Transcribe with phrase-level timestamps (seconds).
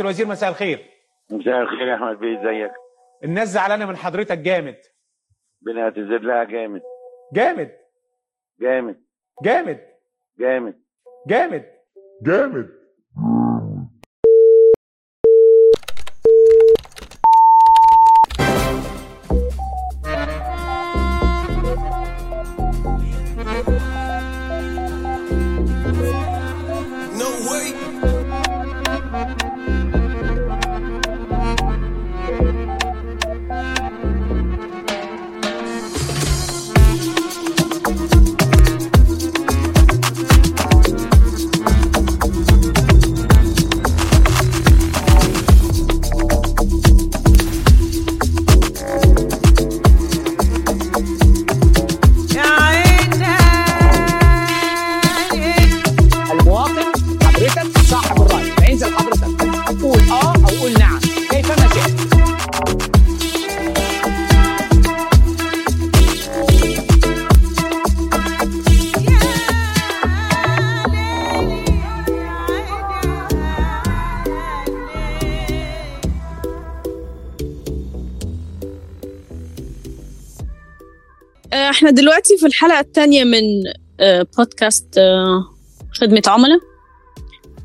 [0.00, 0.90] الوزير مساء الخير.
[1.30, 2.72] مساء الخير يا أحمد بيه إزيك؟
[3.24, 4.76] الناس زعلانة من حضرتك جامد.
[5.60, 6.82] بنعتذر لها جامد.
[7.34, 7.70] جامد.
[8.60, 9.04] جامد.
[9.44, 9.80] جامد.
[10.38, 10.74] جامد.
[11.28, 11.64] جامد.
[12.22, 12.83] جامد.
[82.44, 83.42] في الحلقة الثانية من
[84.00, 85.44] آه، بودكاست آه،
[85.92, 86.58] خدمة عملاء.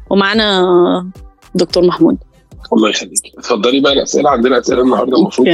[0.09, 1.11] ومعانا
[1.55, 2.17] دكتور محمود.
[2.73, 3.11] الله يخليك.
[3.37, 4.29] اتفضلي بقى الأسئلة.
[4.29, 5.47] عندنا أسئلة النهارده المفروض.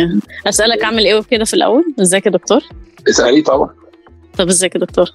[0.48, 2.62] أسألك أعمل إيه كده في الأول؟ إزيك يا دكتور؟
[3.10, 3.70] اسألي طبعا.
[4.38, 5.06] طب إزيك يا دكتور؟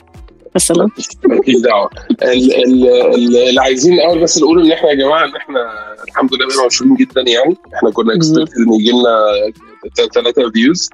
[0.56, 0.88] السلام.
[1.24, 1.90] مالكيش دعوة.
[2.10, 5.60] ال- ال- ال- اللي عايزين الأول بس نقول إن إحنا يا جماعة إن إحنا
[6.08, 7.56] الحمد لله بقينا مشهورين جدا يعني.
[7.74, 9.24] إحنا كنا اكسبكت إن يجي لنا
[10.14, 10.90] ثلاثة views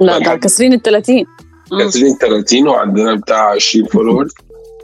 [0.00, 1.24] لا ده كاسرين ال 30
[1.72, 1.78] آه.
[1.78, 4.28] كاسرين 30 وعندنا بتاع 20 follower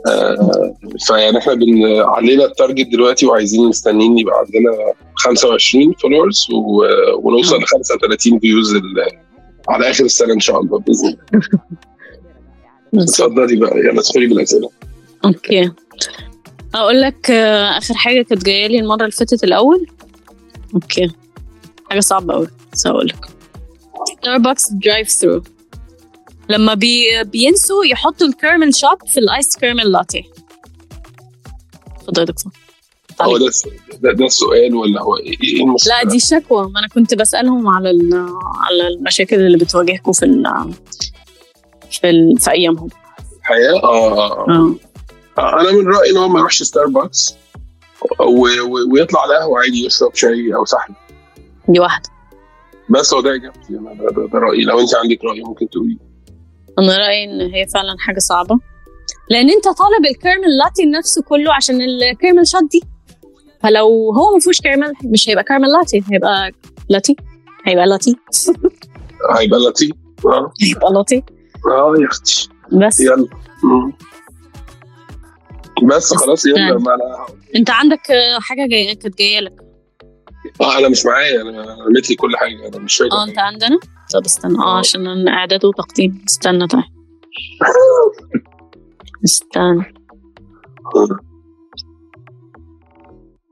[0.08, 0.74] آه
[1.06, 6.46] فيعني إحنا بن علينا ال target دلوقتي وعايزين مستنيين يبقى عندنا 25 followers
[7.22, 8.74] ونوصل ل 35 views
[9.68, 11.16] على آخر السنة إن شاء الله بإذن
[12.94, 13.04] الله.
[13.04, 14.70] اتفضلي بقى يلا ادخلي بالأسئلة.
[15.24, 15.70] okay.
[16.74, 19.86] أقول لك آه، آخر حاجة كانت جاية لي المرة اللي فاتت الأول.
[20.74, 21.10] okay.
[21.90, 23.26] حاجة صعبة قوي بس هقول لك.
[24.20, 25.42] ستاربكس drive through
[26.52, 30.22] لما بي بينسوا يحطوا ال caramel shot في ال iced caramel latte.
[31.96, 32.52] اتفضل يا دكتور.
[33.22, 33.50] هو ده
[34.00, 36.70] ده, ده السؤال ولا هو إيه إيه المشكلة؟ لا دي شكوى.
[36.70, 37.88] ما أنا كنت بسألهم على
[38.64, 40.44] على المشاكل اللي بتواجهكم في ال
[41.90, 42.88] في ال في أيامهم.
[43.38, 44.74] الحقيقة آه آه، آه.
[45.38, 45.60] آه.
[45.60, 47.34] أنا من رأيي إن هو ما يروحش ستاربكس
[48.92, 50.94] ويطلع على قهوه عادي يشرب شاي أو سحلب
[51.68, 52.10] دي واحدة.
[52.90, 53.68] بس هو ده إجابتي.
[53.70, 54.64] أنا ده, ده, رأيي.
[54.64, 55.98] لو أنت عندك رأي ممكن تقولي.
[56.78, 58.58] أنا رأيي إن هي فعلا حاجة صعبة.
[59.30, 62.82] لأن أنت طالب ال caramel latte نفسه كله عشان ال caramel shot دي.
[63.62, 66.52] فلو هو ما فيهوش كيرمل مش هيبقى caramel latte هيبقى
[66.88, 67.16] لاتي.
[67.66, 68.16] هيبقى لاتي.
[69.38, 69.90] هيبقى لطيف
[70.26, 70.52] آه.
[70.62, 71.22] هيبقى لاتي.
[71.70, 72.48] آه يا أختي.
[72.72, 73.00] بس.
[73.00, 73.28] يلا.
[75.82, 76.84] بس خلاص يلا يعني.
[77.56, 79.71] أنت عندك آه، حاجة جاية كانت جاية لك.
[80.60, 83.78] آه أنا مش معايا أنا رميت لي كل حاجة أنا مش فاكر آه أنت عندنا؟
[84.12, 84.58] طب استنى.
[84.58, 84.78] آه آه.
[84.78, 86.24] عشان إعداد وتقديم.
[86.28, 86.82] استنى طيب.
[89.24, 89.94] استنى.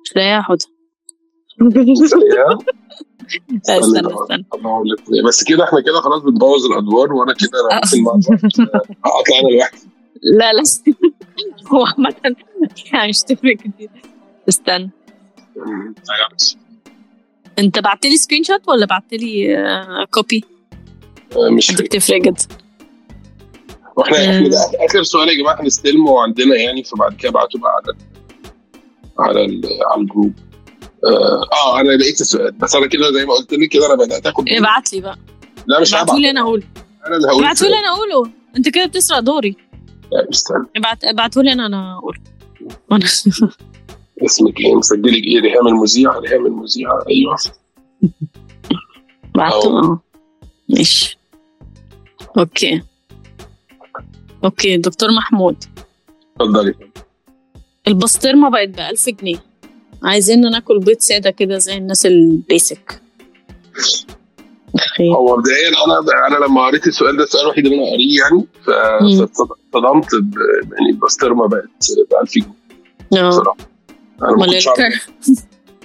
[0.05, 0.65] مش لاقيها حوده.
[3.71, 4.45] استنى استنى.
[5.29, 9.49] بس كده إحنا كده خلاص بنبوظ الأدوار وأنا كده ممكن مع الوقت، آه، أطلع أنا
[9.57, 9.79] لوحدي.
[10.23, 10.63] لا لا.
[11.73, 12.15] هو عامة
[12.93, 13.91] يعني مش تفرق كتير.
[14.49, 14.91] استنى.
[17.61, 20.45] انت بعت لي screenshot ولا بعت لي آه، copy
[21.37, 21.85] آه، مش دي فاكر.
[21.87, 22.45] بتفرق جدا
[23.97, 24.17] وإحنا.
[24.19, 24.57] إحنا ده
[24.89, 27.97] آخر سؤال يا جماعة هنستلمه عندنا يعني فبعد كده ابعته بقى على
[29.19, 29.41] على
[29.93, 30.33] على ال group.
[31.05, 34.27] آه آه، أنا لقيت السؤال بس أنا كده زي ما قلت لك كده أنا بدأت
[34.27, 35.19] آخد ابعت لي بقى.
[35.67, 36.19] لا مش هبعت.
[36.19, 36.63] لي أنا أقول
[37.07, 38.31] أنا اللي هقول ابعتوا لي أنا أقوله.
[38.57, 39.57] أنت كده بتسرق دوري.
[40.13, 42.19] لا، استنى ابعت ابعتوا لي أنا أنا أقول
[42.91, 43.05] وأنا
[44.25, 47.37] اسمك إيه مسجلك إيه ريهام المذيع ريهام المذيع أيوه.
[49.35, 49.99] بعته
[50.69, 51.19] ماشي.
[52.39, 52.83] okay.
[54.45, 55.57] okay دكتور محمود.
[56.41, 56.75] اتفضلي.
[57.89, 59.37] البسطرمة بقت ب 1000 جنيه.
[60.03, 63.03] عايزين ناكل بيض سادة كده زي الناس ال basic
[64.97, 68.47] خير هو مبدئيا أنا أنا لما قريت السؤال ده السؤال الوحيد اللي أنا قاريه يعني.
[68.67, 70.13] فاتصدمت
[70.73, 71.65] يعني البسطرمة بقت
[72.11, 73.57] ب 1000 جنيه آه.
[74.23, 74.51] أمال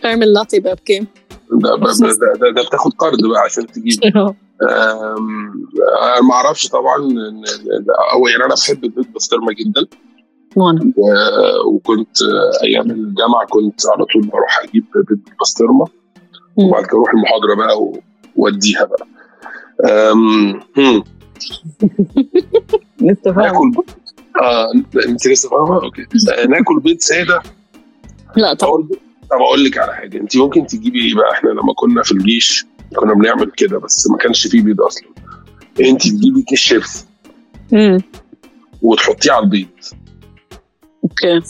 [0.02, 1.08] كارمل لاتي بقى بكام؟
[1.52, 4.00] ده, ده, ده, ده, ده بتاخد قرض بقى عشان تجيب.
[4.70, 5.68] أم،
[6.04, 6.98] أنا ما أعرفش طبعا
[8.14, 9.86] هو يعني أنا بحب البيض بسطرمه جدا.
[10.56, 10.92] وأنا.
[11.66, 15.20] وكنت آه، أيام الجامعة كنت على طول بروح أجيب بيض
[16.58, 16.66] مم.
[16.66, 17.92] وبعد كده أروح المحاضرة بقى
[18.36, 19.08] وأديها بقى.
[23.02, 23.42] لسه فاهمة.
[23.44, 23.72] ناكل
[24.42, 24.72] آه
[25.08, 26.02] أنت لسه فاهمة؟ okay.
[26.38, 27.42] آه، ناكل بيض ساده
[28.38, 28.88] لا طبعا
[29.32, 30.18] طب أقول لك على حاجة.
[30.18, 32.66] أنت ممكن تجيبي إيه بقى؟ إحنا لما كنا في الجيش
[32.96, 35.10] كنا بنعمل كده بس ما كانش فيه بيض أصلا.
[35.80, 37.06] أنت تجيبي كيس شيبس
[37.74, 38.02] امم
[38.82, 39.68] وتحطيه على البيض.
[41.04, 41.42] okay.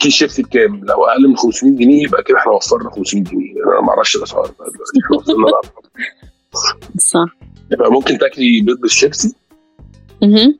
[0.00, 3.52] كيس شيبسي بكام؟ لو أقل من 500 جنيه يبقى كده إحنا وفرنا 500 جنيه.
[3.72, 4.72] أنا ما أعرفش الأسعار دلوقتي.
[5.04, 5.72] إحنا وصلنا لأرقام.
[6.98, 7.24] صح.
[7.72, 9.34] يبقى ممكن تاكلي بيض بالشيبسي؟
[10.22, 10.54] أها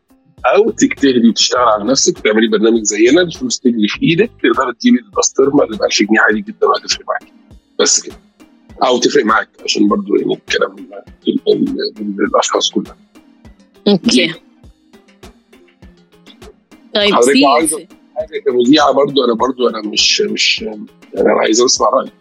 [0.46, 5.64] أو تجتهدي وتشتغل على نفسك وتعملي برنامج زينا الفلوس تجري في إيدك تقدري تجيبي البسطرمه
[5.64, 7.32] اللي ب 1000 جنيه عادي جدا وهتفرق معاكي
[7.80, 8.14] بس كده.
[8.86, 11.68] أو تفرق معاك عشان برضو يعني الكلام ال- ال-
[12.00, 12.96] ال- الأشخاص كلها.
[13.88, 14.34] okay.
[16.94, 20.64] طيب حضرتك حاجة كمذيعة برضو؟ أنا برضو أنا مش مش
[21.18, 22.12] أنا عايز أسمع رأيك.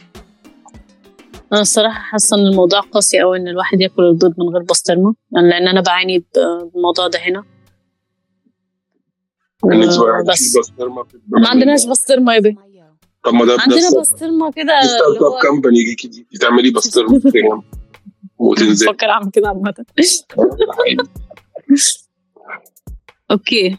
[1.54, 5.50] أنا الصراحة حاسة إن الموضوع قاسي قوي إن الواحد ياكل البيض من غير بسطرمة يعني
[5.50, 7.44] لأن أنا بعاني بالموضوع ده هنا.
[9.72, 12.56] انت ما بس بسطرمة ما عندناش بسطرمة يا بيه
[13.24, 17.62] طب ما ده عندنا بسطرمة كده start up company ليكي دي تعملي بسطرمة كده
[18.38, 19.74] وتنزل بفكر أعمل كده عامة.
[23.32, 23.78] أوكي.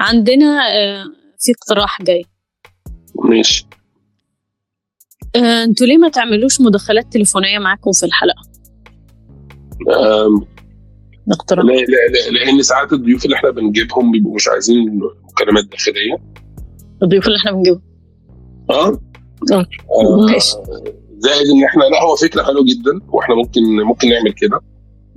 [0.00, 1.04] عندنا آه،
[1.38, 2.24] في اقتراح جاي.
[3.14, 3.66] ماشي.
[5.36, 8.42] آه، أنتوا ليه ما تعملوش مداخلات تليفونية معاكم في الحلقة؟
[11.28, 15.00] أم، اقتراح لا لا لا لأن ساعات الضيوف اللي إحنا بنجيبهم بيبقوا مش عايزين
[15.32, 16.16] مكالمات داخلية.
[17.02, 17.82] الضيوف اللي إحنا بنجيبهم.
[18.70, 19.00] آه؟
[19.52, 19.66] آه.
[19.90, 20.54] آه، ماشي.
[21.18, 24.60] زائد إن إحنا لا هو فكرة حلوة جدا وإحنا ممكن ممكن نعمل كده.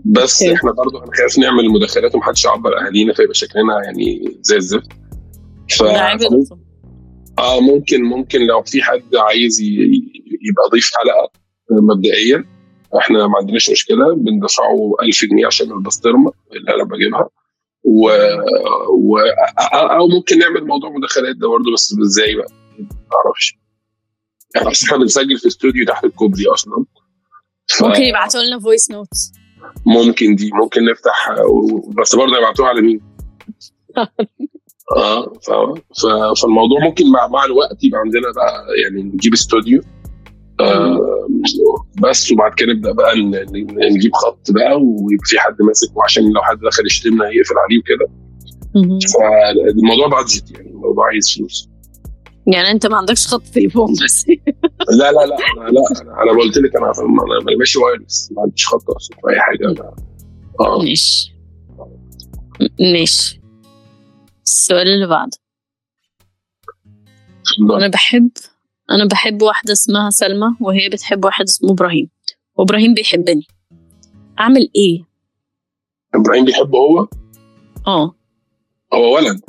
[0.06, 0.56] بس أوكي.
[0.56, 4.88] إحنا برضه هنخاف نعمل مداخلات ومحدش يعبر أهالينا فيبقى شكلنا يعني زي الزفت.
[5.70, 5.84] ف...
[7.40, 11.32] آه ممكن ممكن لو في حد عايز يبقى ضيف حلقة
[11.82, 12.46] مبدئيا.
[13.00, 17.30] إحنا ما عندناش مشكلة بندفعه 1000 جنيه عشان البسطرمة اللي أنا بجيبها.
[17.84, 18.10] و...
[18.90, 19.18] و...
[19.74, 22.48] أو ممكن نعمل موضوع مداخلات ده برضه بس إزاي بقى؟
[22.80, 22.88] ما
[23.26, 23.58] أعرفش.
[24.56, 26.86] يعني اصل إحنا بنسجل في استوديو تحت الكوبري أصلا.
[27.68, 29.32] ف- ممكن يبعتوا لنا voice notes
[29.86, 31.30] ممكن دي ممكن نفتح
[32.02, 33.02] بس برضه يبعتوها على مين؟
[34.98, 35.50] آه ف...
[36.02, 36.06] ف...
[36.42, 39.82] فالموضوع ممكن مع مع الوقت يبقى عندنا بقى يعني نجيب استوديو.
[42.02, 43.16] بس وبعد كده نبدأ بقى
[43.92, 48.08] نجيب خط بقى ويبقى في حد ماسك وعشان لو حد دخل يشتمنا يقفل عليه وكده.
[49.14, 51.70] فالموضوع budget يعني الموضوع عايز فلوس.
[52.48, 54.26] يعني انت ما عندكش خط تليفون بس.
[55.00, 58.90] لا لا لا لا, لا أنا قلت لك أنا أنا ماشي وايرلس ما عنديش خط
[58.90, 59.72] أصلا في أي حاجة.
[59.72, 59.96] أنا.
[60.60, 60.80] آه.
[60.80, 61.36] ماشي.
[62.80, 63.42] ماشي.
[64.46, 65.38] السؤال اللي بعده.
[67.78, 68.32] أنا بحب
[68.92, 72.10] أنا بحب واحدة اسمها سلمى وهي بتحب واحد اسمه إبراهيم.
[72.56, 73.48] وإبراهيم بيحبني.
[74.40, 75.04] أعمل إيه؟
[76.16, 77.08] إبراهيم بيحبه هو؟
[77.88, 78.16] آه.
[78.94, 79.42] هو ولد.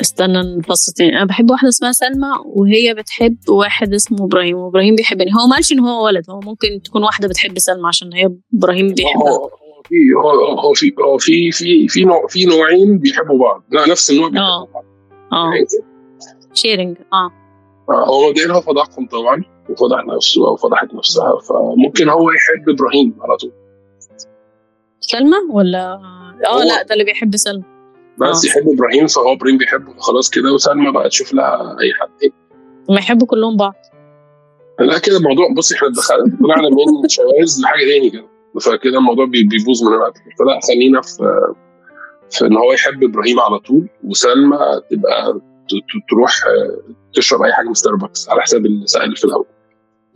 [0.00, 1.16] استنى نفصل تاني.
[1.16, 4.56] أنا بحب واحدة اسمها سلمى وهي بتحب واحد اسمه إبراهيم.
[4.56, 5.30] وإبراهيم بيحبني.
[5.30, 6.30] هو ما قالش إن هو ولد.
[6.30, 9.30] هو ممكن تكون واحدة بتحب سلمى عشان هي إبراهيم بيحبها.
[9.30, 9.50] هو
[9.88, 9.94] في
[10.62, 13.64] هو في هو في في في نوع في نوعين بيحبوا بعض.
[13.70, 14.68] لا نفس النوع بيحبوا آه.
[14.74, 14.84] بعض.
[15.32, 15.54] آه.
[15.54, 15.66] يعني
[16.54, 17.47] شيرنج آه آه،
[17.90, 23.52] هو هو فضحهم طبعا وفضح نفسه أو فضحت نفسها فممكن هو يحب إبراهيم على طول.
[25.00, 25.92] سلمى ولا؟
[26.46, 27.64] آه لا ده اللي بيحب سلمى.
[28.18, 28.48] بس آه.
[28.48, 29.94] يحب إبراهيم فهو إبراهيم بيحبه.
[29.98, 32.08] خلاص كده وسلمى بقى تشوف لها أي حد.
[32.20, 32.32] تاني.
[32.88, 33.74] ما يحبوا كلهم بعض.
[34.80, 38.26] لا كده الموضوع بصي إحنا دخلنا طلعنا من شواذ لحاجة تاني كده.
[38.60, 40.14] فكده الموضوع بي- بيبوظ من الوقت.
[40.38, 41.16] فلا خلينا في
[42.30, 44.58] في إن هو يحب إبراهيم على طول وسلمى
[44.90, 45.40] تبقى
[46.10, 49.46] تروح آه، تشرب أي حاجة من ستاربكس على حساب السائل في الأول.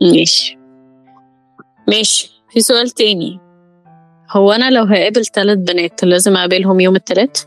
[0.01, 0.57] ماشي.
[1.87, 2.43] ماشي.
[2.49, 3.39] في سؤال تاني.
[4.31, 7.43] هو أنا لو هقابل ثلاث بنات لازم أقابلهم يوم الثلاث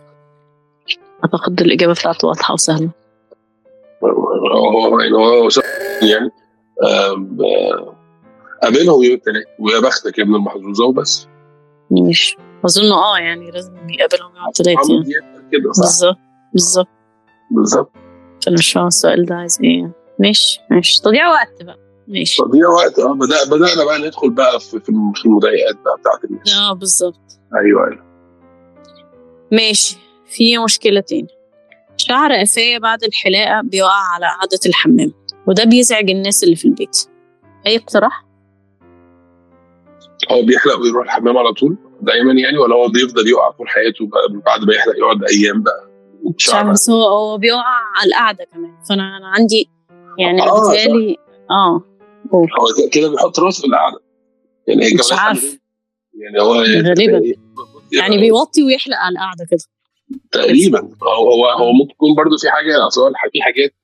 [1.25, 2.91] أعتقد الإجابة بتاعته واضحة وسهلة.
[4.53, 5.49] هو يعني هو
[6.03, 6.31] يعني
[8.63, 11.29] قابلهم يوم الثلاث ويا بختك يا ابن المحظوظة وبس.
[11.91, 12.37] ماشي.
[12.65, 15.27] أظن آه يعني لازم يقابلهم يوم الثلاث يعني.
[15.53, 16.19] كده صح؟ بالظبط.
[16.53, 16.89] بالظبط.
[17.51, 17.91] بالظبط
[18.49, 21.03] مش فاهمه السؤال ده؟ عايز إيه؟ ماشي ماشي.
[21.03, 21.79] تضييع وقت بقى.
[22.09, 22.43] ماشي.
[22.43, 22.99] تضييع وقت.
[22.99, 24.81] آه بدأ بدأنا بقى ندخل بقى في
[25.15, 26.55] في المضايقات بقى بتاعت الناس.
[26.59, 28.05] آه بالظبط أيوه أيوه.
[29.53, 29.97] ماشي.
[30.27, 31.29] في مشكلة تاني
[31.97, 35.13] شعر قفايا بعد الحلاقة بيقع على قعدة الحمام
[35.47, 36.97] وده بيزعج الناس اللي في البيت.
[37.67, 38.25] أي اقتراح؟
[40.33, 44.07] هو بيحلق ويروح الحمام على طول دايما يعني ولا هو بيفضل يقع طول حياته
[44.47, 45.96] بعد ما يحلق يقعد أيام بقى؟
[46.39, 46.73] شعر.
[46.73, 47.65] بس هو هو بيقع
[47.97, 48.75] على القعدة كمان.
[48.89, 49.69] فانا أنا عندي
[50.19, 50.71] يعني آه،.
[50.71, 51.17] بيتهيألي
[51.51, 51.83] آه.
[52.33, 52.49] قول.
[52.61, 54.01] هو كده بيحط رأسه في القعدة.
[54.67, 55.59] يعني هي مش الجولات عارف.
[56.15, 57.35] يعني هو غالبا.
[57.93, 59.61] يعني بيوطي ويحلق على القعدة كده.
[60.33, 60.81] تقريبا.
[61.03, 63.75] هو هو هو ممكن يكون برضو في حاجة أصل في حاجات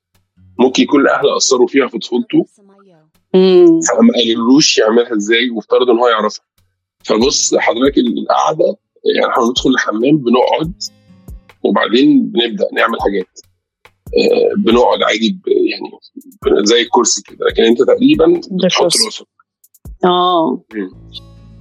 [0.59, 2.47] ممكن يكون الأهل أثروا فيها في طفولته.
[3.33, 6.45] فما قالولوش يعملها إزاي وافترض إن هو يعرفها.
[7.05, 10.73] فبص حضرتك القعدة يعني إحنا بندخل الحمام بنقعد.
[11.65, 13.41] وبعدين بنبدأ نعمل حاجات.
[14.07, 17.47] آه، بنقعد عادي يعني زي الكرسي كده.
[17.47, 18.83] لكن انت تقريبا بتحط.
[18.85, 19.27] راسك.
[20.05, 20.63] آه.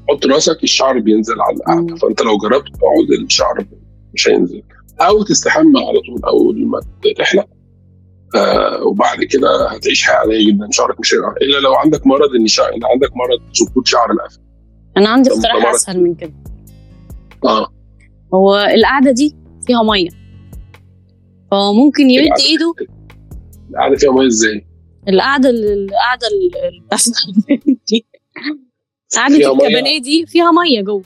[0.10, 1.96] حط راسك الشعر بينزل على القعده.
[1.96, 3.66] فأنت لو جربت تقعد الشعر
[4.14, 4.64] مش هينزل.
[5.02, 6.80] أو تستحمى على طول أول ما
[7.18, 7.48] تحلق.
[8.36, 10.68] آه وبعد كده هتعيش حياة عادية جدا.
[10.72, 14.40] شعرك مش هيقع إلا لو عندك مرض إن شعر إن عندك مرض سقوط شعر القفا
[14.98, 16.34] أنا عندي اقتراح أسهل من كده.
[17.46, 17.68] آه.
[18.34, 19.36] هو القعدة دي
[19.68, 20.10] فيها مية.
[21.52, 22.74] فهو ممكن يمد ايده
[23.70, 24.66] القعدة فيها مية إزاي؟
[25.10, 26.28] القعدة القعدة
[27.88, 28.06] دي
[29.16, 31.04] قعدة؟ الكبانيه دي فيها مية جوه.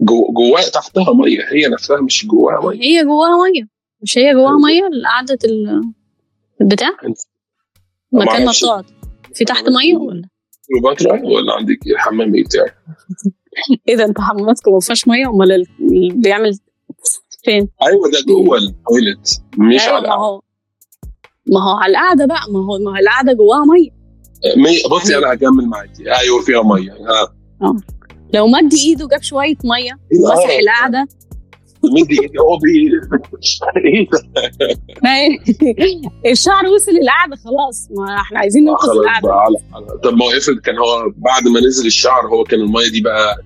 [0.00, 2.80] جو جواها تحتها مية هي نفسها مش جواها مية.
[2.82, 3.68] هي جواها مية
[4.02, 5.82] مش هي جواها مية قعده ال-
[6.60, 6.90] البتاع؟
[8.12, 8.50] مكان ما.
[8.52, 8.84] بتقعد
[9.34, 10.28] في تحت مية ولا؟
[10.68, 12.74] كليوباترا ولا عندك الحمام بتاعك؟
[13.88, 16.58] إيه ده أنت حماماتكم ما فيهاش مية؟ أمال اللي بيعمل
[17.44, 20.40] فين؟ أيوه ده جوه التويلت مش أيوة، على ما هو
[21.52, 23.90] ما هو على القعدة بقى ما هو ما هو القعدة جواها مية.
[24.56, 24.82] مي...
[24.96, 26.12] بصي أنا هكمل معاكي.
[26.20, 26.92] أيوه فيها مية.
[26.92, 27.34] ها.
[28.34, 29.92] لو مد إيده جاب شوية مية
[30.24, 30.58] مسح آه.
[30.60, 31.08] القعدة.
[31.84, 32.90] مدي ايدي هو بي
[33.86, 34.08] إيه
[36.02, 37.88] ده؟ الشعر وصل القعده خلاص.
[37.90, 39.58] ما إحنا عايزين ننقذ خلاص القعدة.
[40.04, 43.36] طب ما هو إفرض كان هو بعد ما نزل الشعر هو كان المية دي بقى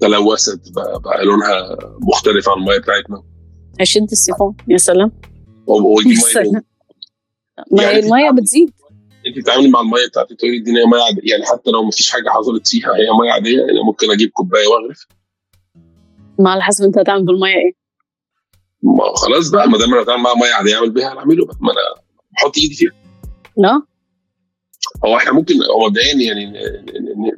[0.00, 3.22] تلوثت بقى, بقى لونها مختلف عن المية بتاعتنا.
[3.80, 5.12] هيشد السيفون يا سلام.
[5.68, 6.62] يا مية منين؟
[7.72, 8.72] ما هي يعني المية بتزيد.
[9.26, 11.30] أنت بتتعاملي مع المية بتاعت التويليت دي مية عادية.
[11.32, 15.06] يعني حتى لو مفيش حاجة حصلت فيها هي مية عادية يعني ممكن أجيب كوباية وأغرف.
[16.38, 17.72] ما على حسب أنت هتعمل بالمية إيه.
[18.82, 21.56] ما خلاص بقى ما دام أنا بتعامل مع مية عادية أعمل بيها هعمله بقى.
[21.60, 22.92] ما أنا بحط إيدي فيها.
[23.56, 23.82] لا.
[25.04, 26.44] هو إحنا ممكن هو مبدئيا يعني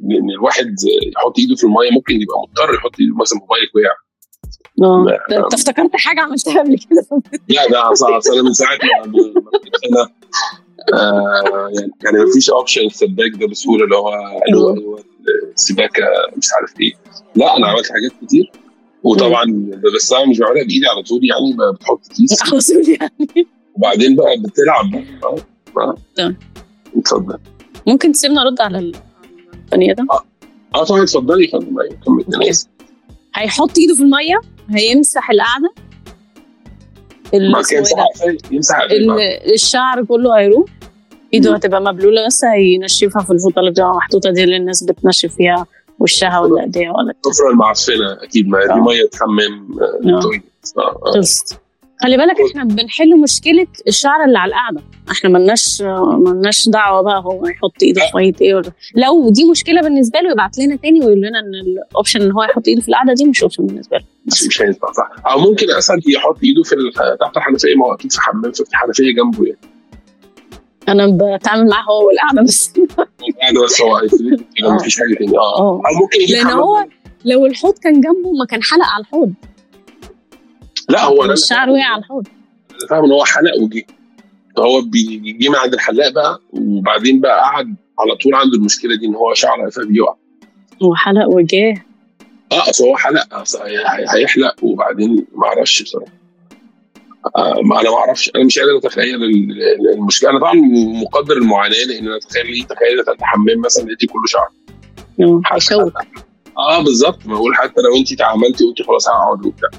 [0.01, 0.75] ان الواحد
[1.15, 3.95] يحط ايده في المية ممكن يبقى مضطر يحط ايده مثلا موبايلك وقع
[4.83, 5.05] آه.
[5.29, 9.51] ده أنت افتكرت حاجة عملتها قبل كده؟ لا ده صعب أنا من ساعة ما ما
[9.89, 10.09] هنا
[10.93, 14.09] آه يعني يعني مفيش option السباك ده بسهولة اللي هو
[14.47, 14.99] أيوه
[15.55, 16.03] السباكه
[16.37, 16.93] مش عارف إيه.
[17.35, 18.51] لا أنا عملت حاجات كتير.
[19.03, 19.43] وطبعا
[19.95, 22.41] بس أنا مش بعملها بإيدي على طول يعني بتحط كيس.
[22.43, 23.47] على طول يعني.
[23.75, 25.35] وبعدين بقى بتلعب بقى
[25.77, 25.95] آه.
[26.15, 26.37] تمام.
[26.99, 27.37] اتفضل.
[27.87, 30.83] ممكن تسيبنا ارد على البني آدم؟ آه.
[30.85, 31.51] طبعا اتفضلي
[32.35, 32.67] أنا اسف
[33.35, 35.71] هيحط ايده في المية هيمسح القعدة.
[37.33, 37.71] يمسح
[38.21, 38.77] إيه يمسح
[39.07, 39.53] بقى.
[39.53, 40.69] الشعر كله هيروح.
[41.33, 45.65] ايده هتبقى مبلولة بس هينشفها في الفوطة اللي بتبقى محطوطة دي اللي الناس بتنشف فيها
[45.99, 48.47] وشها ولا إيديها ولا السفرة المعفنة أكيد.
[48.47, 48.75] ما دي آه.
[48.75, 50.31] مية حمام آه، آه.
[50.77, 51.11] آه، آه.
[51.13, 51.59] خلصت.
[52.01, 55.81] خلي بالك إحنا بنحل مشكلة الشعر اللي على القعده إحنا ملناش
[56.27, 60.31] ملناش دعوة بقى هو يحط ايده في مية إيه ولا لو دي مشكلة بالنسبة له
[60.31, 61.51] يبعت لنا تاني ويقول لنا إن
[61.89, 64.03] ال option إن هو يحط ايده في القعده دي مش option بالنسبة له.
[64.25, 65.09] مش مش هينفع صح.
[65.31, 66.75] أو ممكن أسهل يحط إيده في
[67.19, 69.59] تحت الحنفية ما هو أكيد في حمام ففي حنفية جنبه يعني.
[70.87, 72.73] أنا بتعامل معاه هو والقعده بس.
[73.41, 74.01] قاعد بس هو
[74.59, 74.73] كده آه.
[74.73, 75.37] مفيش حاجة تانية.
[75.39, 75.57] أه.
[75.59, 75.81] آه.
[75.87, 76.85] أو ممكن لأن هو
[77.25, 79.33] لو الحوض كان جنبه ما كان حلق على الحوض.
[80.89, 82.27] لا هو أنا الشعر وقع على الحوض.
[82.89, 83.85] فاهم إن هو حلق وجه
[84.57, 89.15] فهو بيجي من عند الحلاق بقى وبعدين بقى قعد على طول عنده المشكلة دي إن
[89.15, 90.15] هو شعره قفاه بيقع.
[90.83, 91.73] هو حلق وجاه.
[92.51, 93.43] آه أصل هو حلق
[94.15, 96.11] هيحلق وبعدين ما أعرفش بصراحة.
[97.37, 98.31] آه ما أنا ما أعرفش.
[98.35, 100.29] أنا مش قادر أتخيل ال- ال- المشكلة.
[100.29, 100.53] أنا طبعا
[101.03, 104.47] مقدر المعاناة لأن أنا تخيل لي تخيل انت حمام مثلا لقيتي كله شعر.
[106.57, 107.25] آه بالظبط.
[107.25, 109.69] ما بقول حتى لو أنت تعاملتي قلتي خلاص هقعد وبتاع.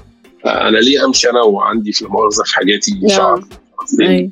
[0.45, 3.01] أنا ليه أمشي أنا وعندي في المؤاخذة في حاجاتي.
[3.07, 3.45] شعر
[4.01, 4.31] أي.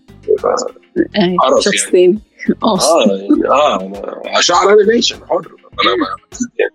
[1.39, 1.91] قرف شخص يعني.
[1.91, 2.19] تاني
[2.63, 3.97] آه آه يعني
[4.29, 5.55] أنا شعر أنا ماشي أنا حر.
[5.83, 6.07] أنا ما
[6.59, 6.73] يعني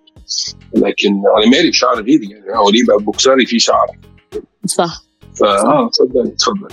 [0.74, 2.58] لكن أنا مالي بشعر غيري يعني.
[2.58, 3.86] هو ليه بقى بوكسري فيه شعر.
[4.66, 5.02] صح.
[5.34, 6.68] فاه اتفضل اتفضل.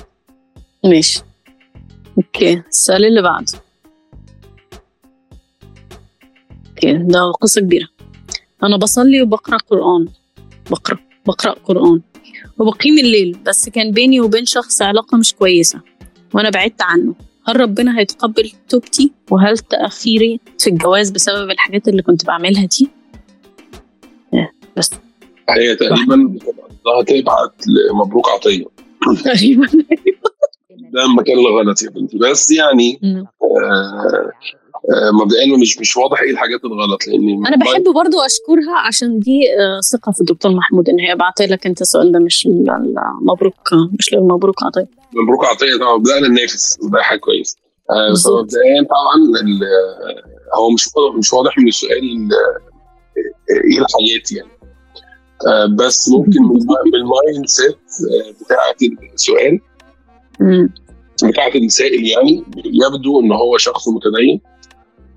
[0.86, 1.24] ماشي.
[2.18, 3.54] okay السؤال اللي بعده.
[6.70, 7.88] okay ده قصة كبيرة.
[8.64, 10.08] أنا بصلي وبقرأ قرآن.
[10.72, 12.02] بقرأ بقرأ قرآن.
[12.62, 15.82] وبقيم الليل بس كان بيني وبين شخص علاقة مش كويسة
[16.34, 17.16] وأنا بعدت عنه.
[17.48, 22.90] هل ربنا هيتقبل توبتي؟ وهل تأخيري في الجواز بسبب الحاجات اللي كنت بعملها دي؟
[24.34, 24.92] إيه، بس.
[25.50, 26.40] هي تقريبا
[26.86, 27.54] قصدها تبعت
[27.92, 28.66] لمبروك عطية.
[29.24, 29.68] تقريبا.
[30.94, 32.18] ده المكان الغلط يا بنتي.
[32.18, 33.00] بس يعني.
[33.04, 34.32] آه آه
[35.14, 39.80] مبدئيا مش مش واضح إيه الحاجات الغلط لأن أنا بحب برضو أشكرها عشان دي آه،
[39.92, 42.48] ثقة في الدكتور محمود إن هي بعت لك أنت السؤال ده مش
[43.22, 47.58] مبروك مش للمبروك عطية مبروك عطية طبعا بدانا ننافس وده حاجة كويسة
[47.90, 48.14] آه.
[48.14, 49.16] فمبدئيا طبعا
[50.54, 52.72] آه، هو مش مش واضح من السؤال آه،
[53.50, 54.52] إيه الحاجات يعني
[55.48, 58.78] آه بس ممكن من من ال mindset آه، بتاعت
[59.14, 59.60] السؤال.
[61.24, 64.42] بتاعت السائل يعني يبدو إن هو شخص متدين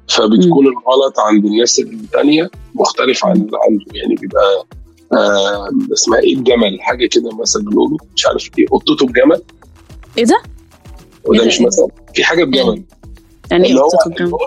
[0.08, 4.66] فبتكون الغلط عند الناس التانية مختلف عن عنده يعني بيبقى
[5.12, 9.42] آه اسمها إيه الجمل حاجة كده مثلا بنقوله مش عارف إيه قطته بجمل
[10.18, 10.42] إيه ده؟
[11.24, 12.82] وده إيه مش ده؟ مثل في حاجة بجمل
[13.50, 13.72] يعني إيه؟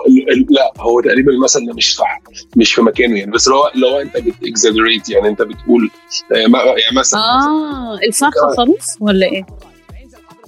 [0.08, 2.20] ال- ال- لا هو تقريبا المثل ده مش صح
[2.56, 5.90] مش في مكانه يعني بس لو لو أنت بتكزاجريت يعني أنت بتقول
[6.32, 6.36] آه
[6.78, 9.46] يعني مثلا آه الفرخة خروف ولا إيه؟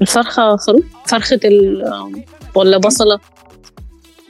[0.03, 1.85] الفرخة خروف؟ فرخة ال
[2.55, 3.19] ولا بصلة؟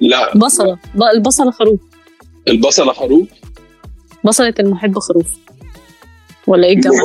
[0.00, 0.36] لا.
[0.38, 0.78] بصلة.
[1.14, 1.80] البصلة خروف.
[2.48, 3.28] البصلة خروف؟
[4.24, 5.26] بصلة المحب خروف.
[6.46, 6.92] ولا إيه الجمل؟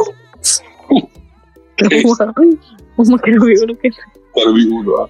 [3.00, 3.94] هم كانوا بيقولوا كده.
[4.36, 5.10] كانوا بيقولوا آه.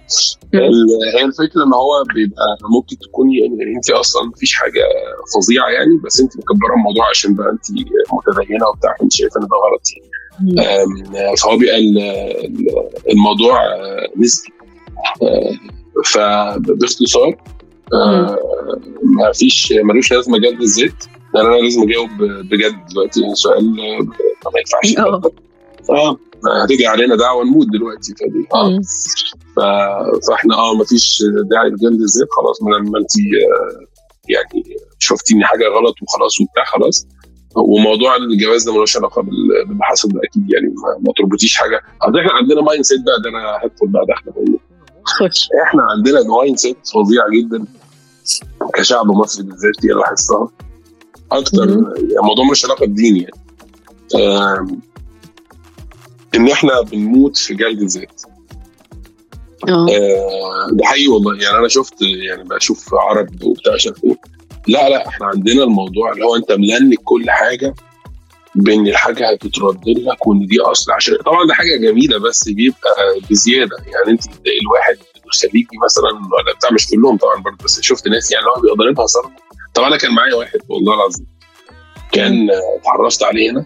[0.54, 4.84] ال- هي الفكرة إن هو بيبقى ممكن تكون يعني انت أصلا مفيش حاجة
[5.36, 9.58] فظيعة يعني بس انت مكبرة الموضوع عشان بقى انت متدينة وبتاع انت شايفة إن ده
[9.66, 9.82] غلط.
[10.56, 11.38] يعني.
[11.38, 11.98] فهو بيبقى ال-
[12.46, 14.50] ال- الموضوع آه، نسبي.
[15.22, 15.52] آه،
[16.06, 17.38] فباختصار
[17.94, 18.38] آه،
[19.04, 20.94] ما فيش ملوش لازمة جلد الذات.
[21.36, 23.22] لأن أنا لازم أجاوب بجد دلوقتي.
[23.34, 23.84] سؤال ما
[24.60, 24.98] ينفعش.
[24.98, 25.22] آه.
[25.90, 26.18] آه
[26.64, 28.48] هتيجي علينا دعوة نموت دلوقتي فدي.
[28.54, 28.80] آه.
[30.28, 32.28] فإحنا آه مفيش داعي لجلد الذات.
[32.32, 33.86] خلاص ما لما انت آه،
[34.30, 34.64] يعني
[35.00, 37.08] شفتيني حاجة غلط وخلاص وبتاع خلاص.
[37.56, 41.82] وموضوع الجواز ده ملوش علاقة بال- باللي حصل ده أكيد يعني ما, ما تربطيش حاجة.
[42.02, 44.34] إحنا عندنا mindset بقى ده أنا هدخل بقى داخله
[45.64, 47.66] إحنا عندنا mindset فظيع جدا
[48.76, 50.50] كشعب مصري بالذات دي اللي لاحظتها.
[51.32, 51.70] أكتر.
[51.70, 53.36] يعني الموضوع ملوش علاقة بدين يعني.
[56.36, 58.22] إن إحنا بنموت في جلد الذات.
[59.70, 59.86] آه.
[59.90, 61.44] آه، ده حقيقي والله.
[61.44, 64.18] يعني أنا شفت يعني بشوف عرب وبتاع مش إيه
[64.68, 67.76] لا لا إحنا عندنا الموضوع اللي هو أنت ملنك كل حاجة
[68.56, 73.78] بإن الحاجة هتترد لك وإن دي أصل عشان طبعا ده حاجة جميلة بس بيبقى بزيادة.
[73.78, 74.98] يعني أنت بتلاقي الواحد
[75.42, 79.06] خليجي مثلا ولا بتاع مش كلهم طبعا برضه بس شفت ناس يعني هو بيبقى ضاربها
[79.06, 79.32] صرف.
[79.74, 81.28] طبعا أنا كان معايا واحد والله العظيم
[82.12, 82.48] كان
[82.80, 83.66] اتعرفت عليه هنا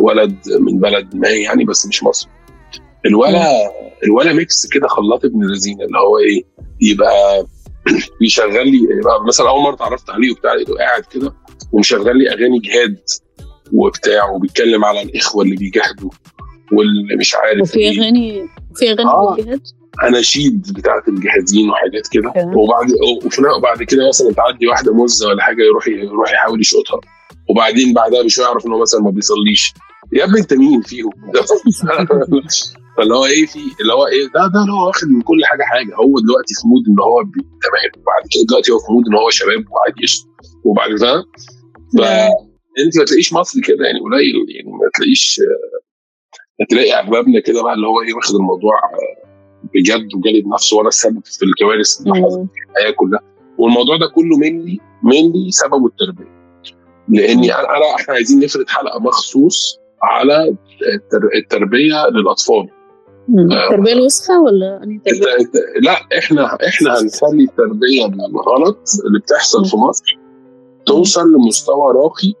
[0.00, 2.28] ولد من بلد ما يعني بس مش مصر
[3.06, 3.70] الولا
[4.04, 6.44] الولا ميكس كده خلاط ابن الذين اللي هو إيه
[6.80, 7.46] يبقى
[8.20, 11.34] بيشغل لي يبقى مثلا أول مرة اتعرفت عليه وبتاع قاعد كده
[11.72, 12.98] ومشغل لي أغاني جهاد.
[13.72, 16.10] وبتاع وبيتكلم على الإخوة اللي بيجاهدوا
[16.72, 18.00] واللي مش عارف وفي إيه.
[18.00, 19.36] اغاني في أغاني آه.
[20.08, 22.32] اناشيد بتاعت الجهاديين وحاجات كده.
[22.56, 22.86] وبعد
[23.58, 27.00] وبعد كده مثلا تعدي واحدة مزة ولا حاجة يروح يروح يحاول يشقطها
[27.50, 29.74] وبعدين بعدها بشوية يعرف ان هو مثلا ما بيصليش.
[30.12, 31.10] يا ابني أنت مين فيهم؟
[32.96, 35.62] فاللي هو إيه في اللي هو إيه ده ده اللي هو واخد من كل حاجة
[35.62, 35.94] حاجة.
[35.94, 38.02] هو دلوقتي في mood إن هو تمام.
[38.02, 40.06] وبعد كده دلوقتي هو في mood إن هو شباب وعادي
[40.64, 41.24] وبعد كده
[42.76, 45.40] فانت ما تلاقيش مصر كده يعني قليل يعني ما تلاقيش
[46.62, 49.26] هتلاقي اغلبنا كده بقى اللي هو إيه واخد الموضوع آه،
[49.74, 52.48] بجد وجالد نفسه وأنا السبب في الكوارث اللي حصلت.
[52.54, 53.20] في الحياة كلها
[53.58, 56.36] والموضوع ده كله مني مني سببه التربية
[57.08, 60.48] لاني أنا إحنا عايزين نفرد حلقة مخصوص على
[60.94, 62.68] التر- التربية للأطفال.
[63.28, 63.64] آه.
[63.70, 65.24] التربية الوسخة ولا انت؟ انت
[65.82, 70.18] لا إحنا إحنا هنخلي التربية الغلط اللي بتحصل في مصر
[70.86, 72.34] توصل لمستوى راقي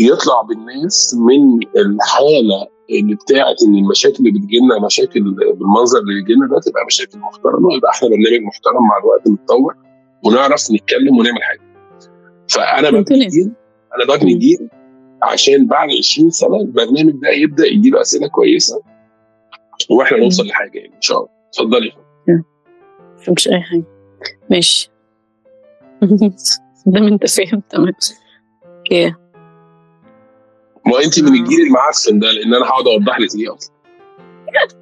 [0.00, 5.20] يطلع بالناس من الحالة اللي بتاعت إن المشاكل اللي بتجيلنا مشاكل
[5.58, 9.74] بالمنظر اللي بيجيلنا ده تبقى مشاكل محترمة يبقى إحنا برنامج محترم مع الوقت نتطور
[10.24, 11.60] ونعرف نتكلم ونعمل حاجة.
[12.50, 13.26] فأنا ببني.
[13.26, 13.52] جيل
[13.96, 14.34] أنا ببني.
[14.34, 14.68] جيل
[15.22, 18.82] عشان بعد 20 سنة البرنامج ده يبدأ يجيله أسئلة كويسة
[19.90, 20.24] وإحنا مم.
[20.24, 21.30] نوصل لحاجة يعني إن شاء الله.
[21.48, 21.92] اتفضلي
[23.36, 23.84] مش أي حاجة
[24.50, 24.90] ماشي
[26.86, 27.92] ده أنت فاهم تمام
[28.78, 29.14] okay
[30.86, 33.72] ما انت من الجيل المعفن ده لأن أنا هقعد اوضح لك ليه أصلا.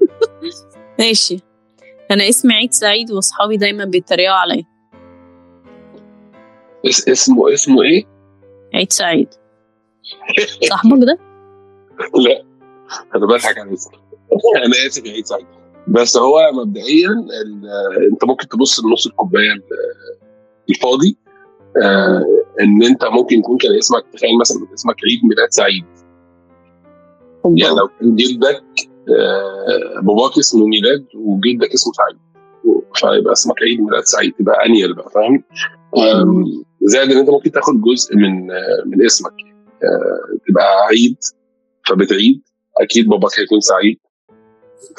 [1.01, 1.41] ماشي.
[2.11, 4.65] أنا اسمي عيد سعيد واصحابي دايما بيتريقوا عليا.
[6.87, 8.05] اس اسمه اسمه إيه؟
[8.75, 9.29] عيد سعيد.
[10.71, 11.19] صاحبك ده؟
[12.25, 12.45] لا.
[13.17, 13.93] أنا بضحك على اسمه.
[14.67, 15.47] أنا اسف يا عيد سعيد.
[15.89, 17.09] بس هو مبدئيا
[18.13, 19.63] انت ممكن تبص لنص الكوباية ال-
[20.71, 21.17] الفاضي
[21.83, 22.25] آه
[22.61, 25.85] ان انت ممكن يكون كان اسمك تخيل مثلا اسمك عيد ميلاد سعيد.
[27.45, 28.63] يعني لو كان جدك
[29.09, 32.19] آه، باباك اسمه ميلاد وجدك اسمه سعيد.
[32.95, 35.45] فيبقى اسمك عيد ميلاد سعيد تبقى أنيل بقى فاهم؟
[35.99, 36.45] آم،
[36.83, 39.33] زائد إن أنت ممكن تاخد جزء من آه، من اسمك.
[39.83, 41.17] آه، تبقى عيد
[41.87, 42.43] فبتعيد.
[42.81, 43.99] أكيد باباك هيكون سعيد.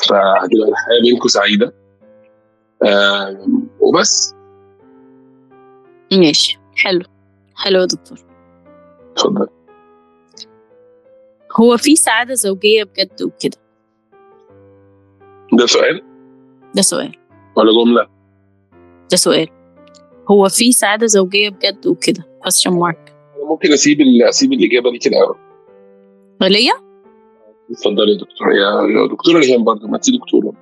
[0.10, 1.74] فهتبقى الحياة بينكم سعيدة.
[3.80, 4.36] وبس.
[6.14, 6.60] ماشي.
[6.76, 7.02] حلو.
[7.56, 8.18] حلو يا دكتور.
[9.12, 9.48] اتفضل.
[11.62, 13.58] هو في سعادة زوجية بجد وكده.
[15.54, 16.02] ده سؤال؟
[16.76, 17.16] ده سؤال.
[17.58, 18.08] ولا جملة؟
[19.12, 19.48] ده سؤال.
[20.32, 23.12] هو في سعادة زوجية بجد وكده؟ question mark.
[23.38, 25.36] أنا ممكن أسيب ال- أسيب الإجابة دي كده أوي.
[26.50, 26.74] ليا
[27.72, 28.52] اتفضلي يا دكتور.
[28.52, 30.54] يا دكتوره ريهام برضه ما انت دكتوره.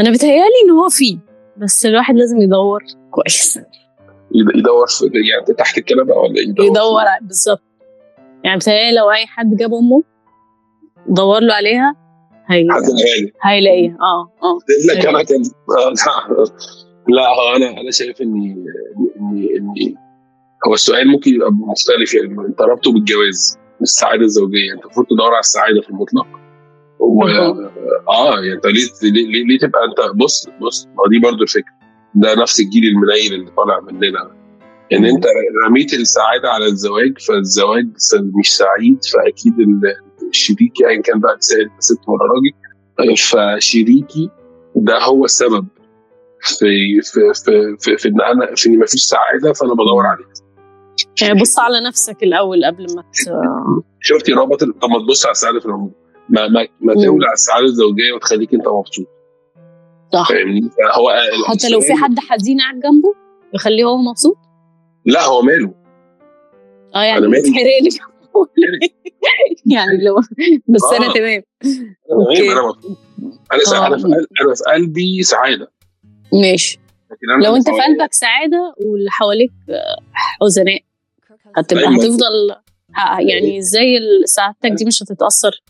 [0.00, 1.18] أنا بتهيألي إن هو فيه
[1.56, 3.56] بس الواحد لازم يدور كويس.
[4.34, 7.62] يد- يدور في يعني تحت الكنبة ولا يدور, يدور بالظبط.
[8.44, 10.02] يعني بتهيالي لو أي حد جاب أمه
[11.08, 11.94] دور له عليها
[12.50, 12.66] هي...
[13.44, 13.96] هيلاقيها.
[14.00, 14.58] آه آه.
[14.90, 15.42] لك أنا كان
[17.16, 18.64] لا هو أنا أنا شايف اني
[19.20, 19.94] اني اني
[20.66, 22.46] هو السؤال ممكن يبقى مختلف يعني.
[22.48, 24.72] أنت ربطه بالجواز مش السعادة الزوجية.
[24.74, 26.26] أنت المفروض تدور على السعادة في المطلق.
[27.00, 27.22] و...
[28.08, 31.72] آه يعني أنت ليه ليه, ليه, ليه تبقى انت بص بص ما دي برضو الفكرة.
[32.14, 34.37] ده نفس الجيل المنيل اللي طالع مننا.
[34.92, 35.24] إن أنت
[35.66, 37.86] رميت السعادة على الزواج فالزواج
[38.38, 39.94] مش سعيد فأكيد ال-
[40.28, 41.36] الشريكي ايا كان بقى
[41.78, 44.30] ست ولا راجل فشريكي
[44.76, 45.66] ده هو السبب
[46.42, 50.28] في في في في, في إن أنا في ان مفيش سعادة فأنا بدور عليها
[51.22, 53.30] يعني بص على نفسك الأول قبل ما ت...
[54.00, 55.92] شفتي رابط طب ما تبص على السعادة في العموم.
[56.28, 56.94] ما ما ما.
[56.94, 59.06] تولع السعادة الزوجية وتخليك أنت مبسوط.
[60.12, 60.28] صح.
[60.28, 61.10] فاهمني؟ هو
[61.48, 63.14] حتى لو في حد حزين قاعد جنبه
[63.54, 64.36] يخليه هو مبسوط؟
[65.08, 65.74] لا هو ماله
[66.94, 67.38] آه يعني أنا مالي.
[67.48, 67.88] يتحرقلي
[69.74, 70.16] يعني لو
[70.68, 71.12] بس أنا آه.
[71.14, 72.52] تمام أنا.
[72.52, 72.96] أنا مبسوط
[73.72, 73.86] أنا آه.
[73.86, 75.70] أنا في قلب- أنا في قلبي سعادة
[76.32, 76.78] ماشي
[77.38, 80.80] أنا لو أنت في قلبك سعادة واللي حواليك آه، حزناء
[81.56, 81.84] هتبقى.
[81.96, 82.54] هتفضل
[83.28, 83.86] يعني إزاي
[84.24, 85.62] سعادتك دي مش هتتأثر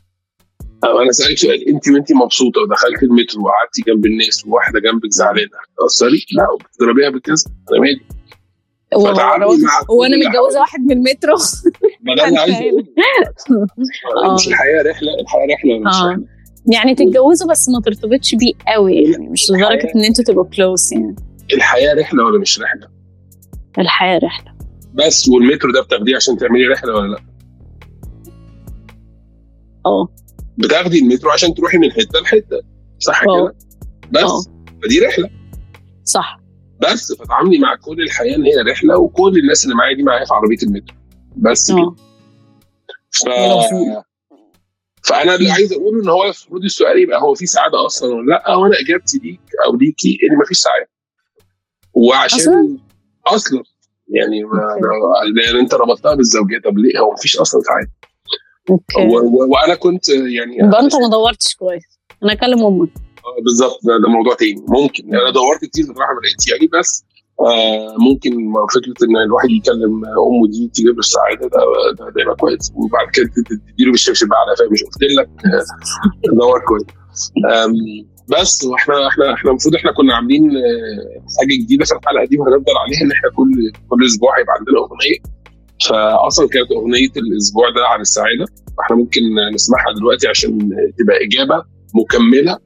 [0.85, 5.48] أنا سالك سؤال أنت وأنت مبسوطة ودخلت المترو وقعدتي جنب الناس وواحدة جنبك زعلانة
[5.79, 8.01] هتاثري؟ لا بتضربيها بالكذب أنا مالي
[8.94, 9.46] هو- أنا
[10.29, 10.61] متجوزة.
[10.61, 11.35] واحد من المترو.
[12.01, 12.85] ما ده اللي عايز اقوله
[14.31, 14.35] آه.
[14.35, 16.09] مش الحياة رحلة الحياة رحلة مش آه.
[16.11, 16.24] رحلة.
[16.72, 21.16] يعني تتجوزوا بس ما ترتبطش بيه قوي يعني مش لدرجة إن أنتوا تبقوا كلوز يعني.
[21.53, 22.88] الحياة رحلة ولا مش رحلة؟
[23.79, 24.53] الحياة رحلة.
[24.94, 27.20] بس والمترو ده بتاخديه عشان تعملي رحلة ولا لا؟
[29.87, 30.09] آه.
[30.59, 32.61] بتاخدي المترو عشان تروحي من حتة لحتة
[32.98, 33.27] صح آه.
[33.48, 33.55] كده
[34.11, 34.42] بس؟ آه.
[34.83, 35.31] فدي رحلة.
[36.05, 36.40] صح.
[36.81, 40.35] بس فتعاملي مع كل الحياة إن هي رحلة وكل الناس اللي معايا دي معايا في
[40.35, 40.97] عربية المترو.
[41.37, 41.79] بس كده.
[41.79, 43.64] آه ف...
[43.67, 44.03] مفهوم.
[45.05, 48.55] فأنا اللي عايز أقوله إن هو المفروض السؤال يبقى هو في سعادة أصلا ولا لأ؟
[48.55, 50.88] وأنا إجابتي ليك أو ليكي إن مفيش سعادة.
[51.93, 52.79] وعشان أصلاً؟
[53.27, 53.62] أصلا.
[54.09, 54.77] يعني ما
[55.35, 56.59] لأن أنت ربطتها بالزوجية.
[56.59, 57.91] طب ليه؟ هو مفيش أصلا سعادة.
[58.71, 59.07] أوكي.
[59.07, 59.19] و...
[59.19, 59.49] و...
[59.53, 61.99] وأنا كنت يعني يبقى أنت ما دورتش كويس.
[62.23, 62.88] أنا أكلم أمك.
[62.97, 63.08] آه،
[63.45, 63.79] بالظبط.
[63.85, 64.64] ده, ده موضوع تاني.
[64.69, 65.05] ممكن.
[65.09, 67.05] يعني أنا دورت كتير بصراحة ما لقيتش يعني بس
[67.41, 68.31] آه ممكن
[68.75, 72.73] فكرة إن الواحد يكلم أمه دي تجيب له السعادة ده ده, يبقى كويس.
[72.75, 73.27] وبعد كده
[73.73, 75.29] تديله بالشبشب على فاهم مش قلت لك.
[75.55, 76.85] آه، دور كويس.
[78.29, 82.73] بس وإحنا إحنا إحنا المفروض إحنا كنا عاملين آه، حاجة جديدة في الحلقة دي وهنفضل
[82.85, 85.38] عليها إن إحنا كل كل أسبوع هيبقى عندنا أغنية.
[85.88, 88.45] فاصلا كانت أغنية الأسبوع ده عن السعادة.
[88.79, 89.21] فاحنا ممكن
[89.55, 90.59] نسمعها دلوقتي عشان
[90.99, 91.64] تبقى إجابة
[91.95, 92.59] مكملة.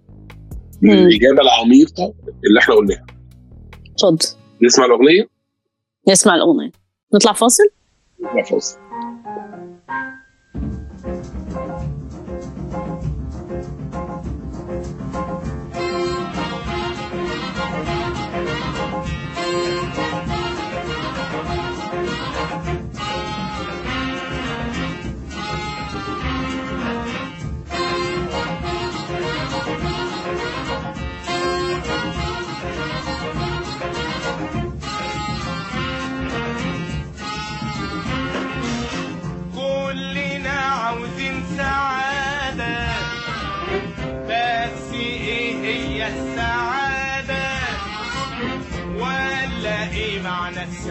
[0.82, 2.14] للاجابه العميقة
[2.46, 3.06] اللي إحنا قلناها.
[3.92, 4.26] اتفضل.
[4.62, 5.28] نسمع الأغنية؟
[6.08, 6.72] نسمع الأغنية.
[7.14, 7.64] نطلع فاصل؟
[8.20, 8.78] نطلع فاصل.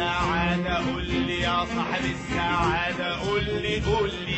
[0.05, 4.37] السعادة قول لي يا صاحب السعادة قول لي قول لي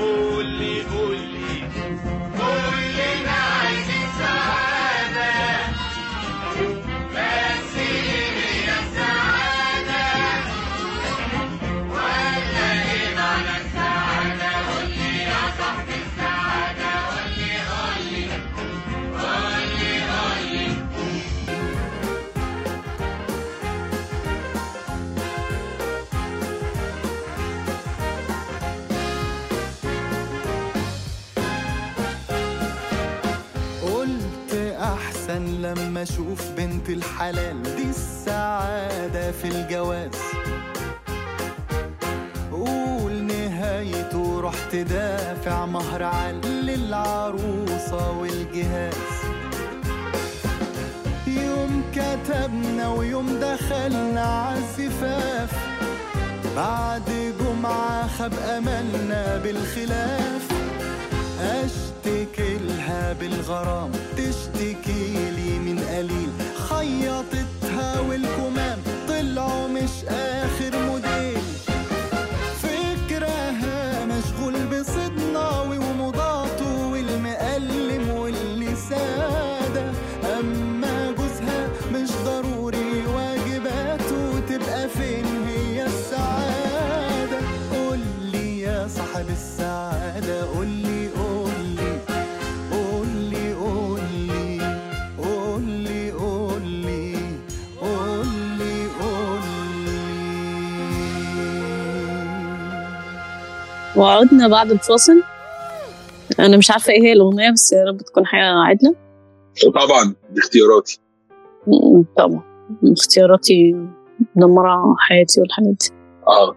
[0.00, 1.60] قول لي قول لي.
[2.38, 5.30] كلنا عايزين سعادة
[7.12, 7.59] بس إيه
[35.38, 37.62] لما أشوف بنت الحلال.
[37.62, 40.10] دي السعادة في الجواز.
[42.52, 48.94] قول نهايته رحت دافع مهر عال للعروسة والجهاز.
[51.26, 55.52] يوم كتبنا ويوم دخلنا عالزفاف
[56.56, 60.48] بعد جمعة خاب أملنا بالخلاف.
[61.40, 61.89] أشتكي
[62.38, 66.30] لها بالغرام تشتكي لي من قليل.
[66.68, 71.09] خيطتها والكمام طلعوا مش آخر موديل
[104.00, 105.22] وعدنا بعد الفاصل.
[106.40, 108.94] أنا مش عارفة إيه هي الأغنية بس يا رب تكون حاجة عادله
[109.74, 110.98] طبعا دي اختياراتي
[112.16, 112.42] طبعا.
[112.92, 113.76] اختياراتي
[114.36, 115.88] مدمره حياتي والحاجات دي.
[116.28, 116.56] آه.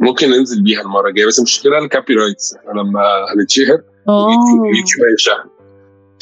[0.00, 3.00] ممكن ننزل بيها المرة الجاية بس المشكلة الكابي رايتس إحنا لما
[3.34, 5.50] هنتشهر اليوتيوب هيشتغل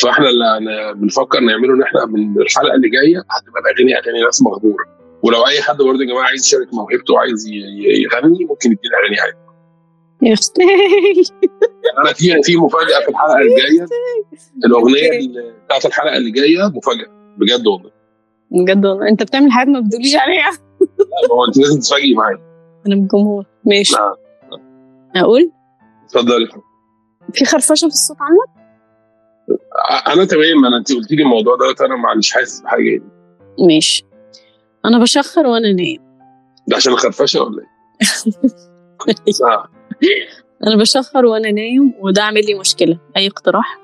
[0.03, 4.85] فإحنا اللي بنفكر نعمله إن إحنا من الحلقة اللي جاية هتبقى الأغاني أغاني ناس مغدوره
[5.23, 9.46] ولو أي حد برضه يا جماعة عايز يشارك موهبته وعايز يغني ممكن يدينا أغاني عادي.
[10.23, 10.63] يا أختي.
[11.99, 13.87] أنا في في مفاجأة في الحلقة الجاية.
[14.65, 17.91] الأغنية بتاعت الحلقة اللي جاية مفاجأة بجد والله.
[18.51, 19.09] بجد والله.
[19.09, 20.51] أنت بتعمل حاجات ما بتقوليش عليها.
[20.81, 22.39] لا، هو أنت لازم تتفاجئي معايا.
[22.87, 23.95] أنا من الجمهور ماشي.
[23.97, 24.15] نعم.
[25.17, 25.51] أقول؟
[26.05, 26.49] اتفضلي.
[27.33, 28.67] في خرفشة في الصوت عندك؟
[30.07, 30.65] أنا تمام.
[30.67, 33.11] أنا أنت قلت لي الموضوع دوت أنا مش حاسس بحاجة يعني.
[33.67, 34.07] ماشي.
[34.85, 36.01] أنا بشخر وأنا نايم.
[36.69, 37.69] ده عشان الخرفشه ولا إيه؟
[40.03, 40.67] آه.
[40.67, 42.99] أنا بشخر وأنا نايم وده عامل لي مشكلة.
[43.17, 43.79] أي اقتراح؟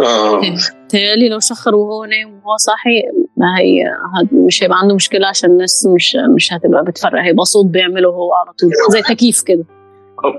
[0.00, 0.40] آه.
[0.88, 3.02] تهيألي لو شخر وهو نايم وهو صاحي
[3.36, 3.84] ما هي
[4.32, 7.22] مش هيبقى عنده مشكلة عشان الناس مش مش هتبقى بتفرق.
[7.22, 9.64] هيبقى صوت بيعمله هو على طول زي تكييف كده.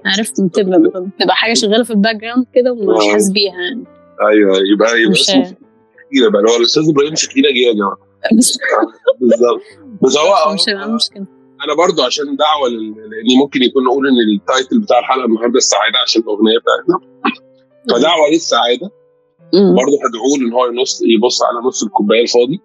[0.06, 3.12] عارف بتبقى بتبقى حاجة شغالة في ال background كده ومش آه.
[3.14, 3.84] حاسس بيها يعني.
[4.30, 6.42] أيوه يبقى يبقى مش اسمه شكيرة بقى.
[6.42, 7.98] هو الأستاذ إبراهيم شكيرة جه يا جماعة.
[9.22, 9.62] بالظبط.
[10.04, 11.26] بس هو مش هيبقى عنده مشكلة.
[11.64, 16.22] أنا برضو عشان دعوة لاني ممكن يكون نقول ان التايتل بتاع الحلقة النهارده السعادة عشان
[16.22, 17.00] الاغنية بتاعتنا
[17.92, 18.92] فدعوة للسعاده.
[19.54, 22.60] برضه هدعوه إن هو ينص يبص على نص الكوباية الفاضي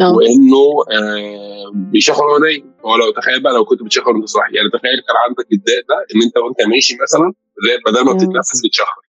[0.00, 0.12] آه.
[0.14, 4.68] وإنه آه بيشخر وهو نايم هو لو تخيل بقى لو كنت بتشخر وأنت صاحي يعني
[4.70, 7.32] تخيل كان عندك الداء ده إن أنت وأنت ماشي مثلا
[7.86, 8.12] بدل ما.
[8.12, 9.00] بتتنفس بتشخر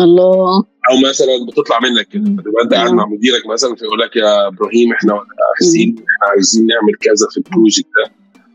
[0.00, 2.22] الله أو مثلا بتطلع منك كده.
[2.24, 2.96] فتبقى أنت قاعد مم.
[2.96, 5.20] مع مديرك مثلا فيقول لك يا إبراهيم إحنا
[5.58, 8.12] حاسين إحنا عايزين نعمل كذا في ال project ده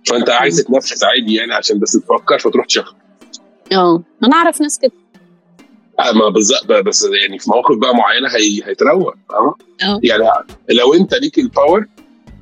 [0.08, 2.96] فأنت عايز تتنفس عادي يعني عشان بس تفكر فتروح تشخر
[3.72, 4.92] آه أنا أعرف ناس كده
[6.00, 10.00] آه، ما بالظبط بس يعني في مواقف بقى معينة هي هيتروق فاهمة؟ آه.
[10.04, 10.24] يعني
[10.70, 11.86] لو أنت ليك ال power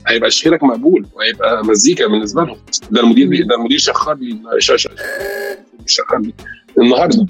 [0.08, 2.58] هيبقى شخيرك مقبول وهيبقى مزيكا بالنسبة لهم
[2.92, 3.46] ده المدير.
[3.46, 4.40] ده المدير شخر لي
[5.86, 6.34] شخر لي
[6.78, 7.28] النهارده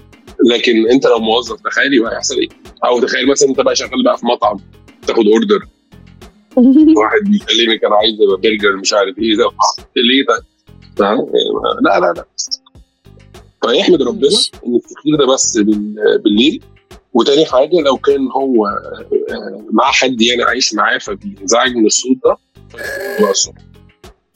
[0.52, 2.48] لكن أنت لو موظف تخيلي بقى هيحصل إيه؟
[2.86, 4.58] أو تخيل مثلا أنت بقى شغال بقى في مطعم
[5.08, 5.66] تاخد order
[7.00, 9.50] واحد بيكلمك أنا عايز يبقى برجر مش عارف إيه ده
[9.96, 10.44] ليه ده؟
[11.82, 12.26] لا لا لا
[13.64, 14.30] فيحمد ربنا.
[14.66, 16.64] إن الشخير ده بس بال- بالليل
[17.14, 22.38] وتاني حاجة لو كان هو آه، مع حد يعني عايش معاه فبينزعج من الصوت ده.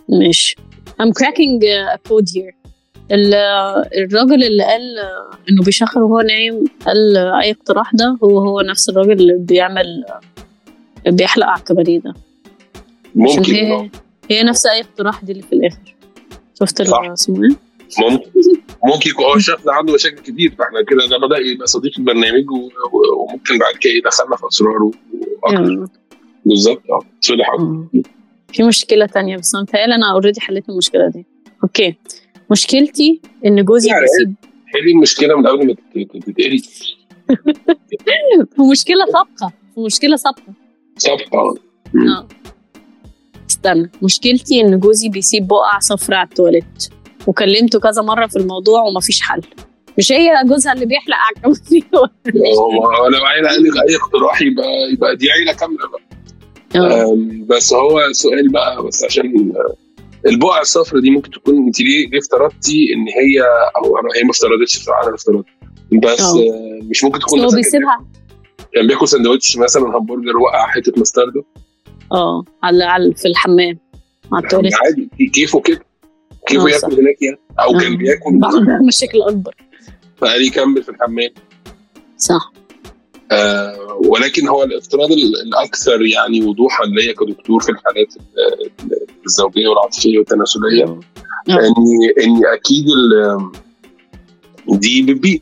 [0.09, 0.55] ماشي
[1.01, 2.53] I'm cracking a code here
[3.11, 3.33] ال-
[3.97, 4.81] الراجل اللي قال
[5.49, 10.05] إنه بيشخر وهو نايم قال أي اقتراح ده هو هو نفس الراجل اللي بيعمل
[11.07, 12.13] بيحلق على الكباريه ده
[13.15, 13.53] ممكن.
[13.55, 13.89] هي
[14.29, 15.95] هي نفس أي اقتراح دي اللي في الآخر.
[16.59, 16.81] شفت.
[16.81, 17.55] اسمه إيه؟
[17.99, 18.29] ممكن.
[18.85, 22.51] ممكن يكون هو الشخص ده عنده مشاكل كتير فإحنا كده ده بدأ يبقى صديق البرنامج
[22.51, 24.91] وممكن بعد كده يدخلنا في اسراره
[25.43, 25.87] وأكتر.
[26.45, 26.81] بالظبط.
[26.91, 26.99] آه.
[27.17, 27.41] أكتر.
[27.59, 27.87] آه.
[28.53, 31.25] في مشكلة تانية بس أنا متهيألي أنا already حليت المشكلة دي.
[31.63, 31.95] okay.
[32.51, 34.33] مشكلتي إن جوزي يعني بيسيب
[34.85, 36.61] دي المشكلة من قبل ما تت- تتقري.
[38.71, 39.53] مشكلة سابقة.
[39.77, 40.53] مشكلة سابقة.
[41.95, 42.27] آه.
[43.49, 46.89] استنى مشكلتي إن جوزي بيسيب بقع صفرة على التواليت.
[47.27, 49.41] وكلمته كذا مرة في الموضوع ومفيش حل.
[49.97, 51.55] مش هي جوزها اللي بيحلق على
[52.79, 56.01] هو لو عيله قال لك أي اقتراح يبقى يبقى دي عيلة كاملة بقى.
[57.11, 59.75] أم، بس هو سؤال بقى بس عشان آه،
[60.29, 63.41] البقع الصفرا دي ممكن تكون أنت ليه ليه افترضتي إن هي
[63.77, 65.45] أو أنا- هي ما افترضتش بصراحه أنا افترضت.
[65.91, 66.25] بس أه.
[66.39, 68.05] آه، مش ممكن تكون هو بيسيبها
[68.75, 71.43] كان بياكل سندوتش مثلا همبرجر وقع حتة مستردة
[72.11, 73.77] آه على على في الحمام
[74.33, 75.85] على التواليت عادي كيفه كده.
[76.47, 76.99] كيفه آه، ياكل.
[77.01, 77.97] هناك يعني؟ أو كان آه.
[77.97, 78.39] بياكل.
[78.87, 79.55] مشاكل أكبر.
[80.17, 81.29] فقال يكمل في الحمام.
[82.17, 82.51] صح.
[83.31, 89.67] آه ولكن هو الافتراض ال- الأكثر يعني وضوحا ليا كدكتور في الحالات ال- ال- الزوجية
[89.67, 90.99] والعاطفية والتناسلية آه.
[91.49, 93.51] اني إني أكيد ال-
[94.79, 95.39] دي بتبيع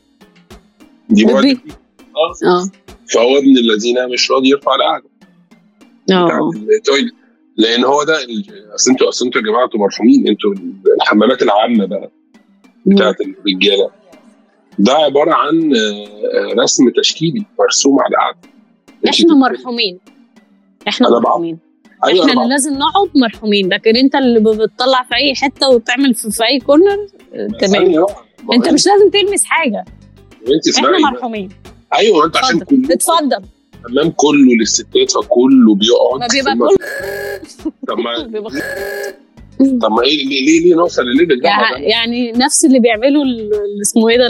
[1.10, 2.70] دي آه آه.
[3.08, 5.08] فهو ابن الذين مش راضي يرفع القعده
[6.04, 7.14] بتاعت آه التويلت
[7.56, 8.14] لأن هو ده
[8.74, 10.54] أصل أنتوا أصل أنتوا يا جماعة أنتوا مرحومين أنتوا
[10.96, 12.10] الحمامات العامة بقى
[12.86, 13.90] بتاعت الرجالة.
[14.78, 18.38] ده عبارة عن آه، آه، رسم تشكيلي مرسوم على القعده
[19.08, 19.98] إحنا مرحومين.
[20.88, 21.08] إحنا.
[21.10, 21.58] مرحومين.
[22.04, 26.30] أيوه إحنا اللي لازم نقعد مرحومين لكن أنت اللي بتطلع في أي حتة وتعمل في,
[26.30, 27.48] في أي كورنر آه،.
[27.60, 28.06] تمام.
[28.52, 29.84] أنت مش لازم تلمس حاجة.
[30.76, 31.48] إحنا مرحومين.
[31.98, 32.86] أيوه أنت عشان اتفضل.
[32.86, 33.42] كل اتفضل.
[33.86, 36.20] الحمام كله للستات فكله بيقعد.
[36.20, 38.16] ما بيبقى ثم- كل طب ما
[39.82, 42.78] طب ما إيه ليه ليه, ليه نوصل لليفل ده؟ يع- ما ده- يعني نفس اللي
[42.78, 43.22] بيعمله
[43.82, 44.26] اسمه إيه ده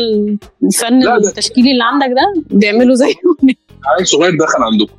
[0.63, 3.15] الفن التشكيلي اللي عندك ده بيعمله زيه.
[3.97, 4.95] عيل صغير دخل عندكم.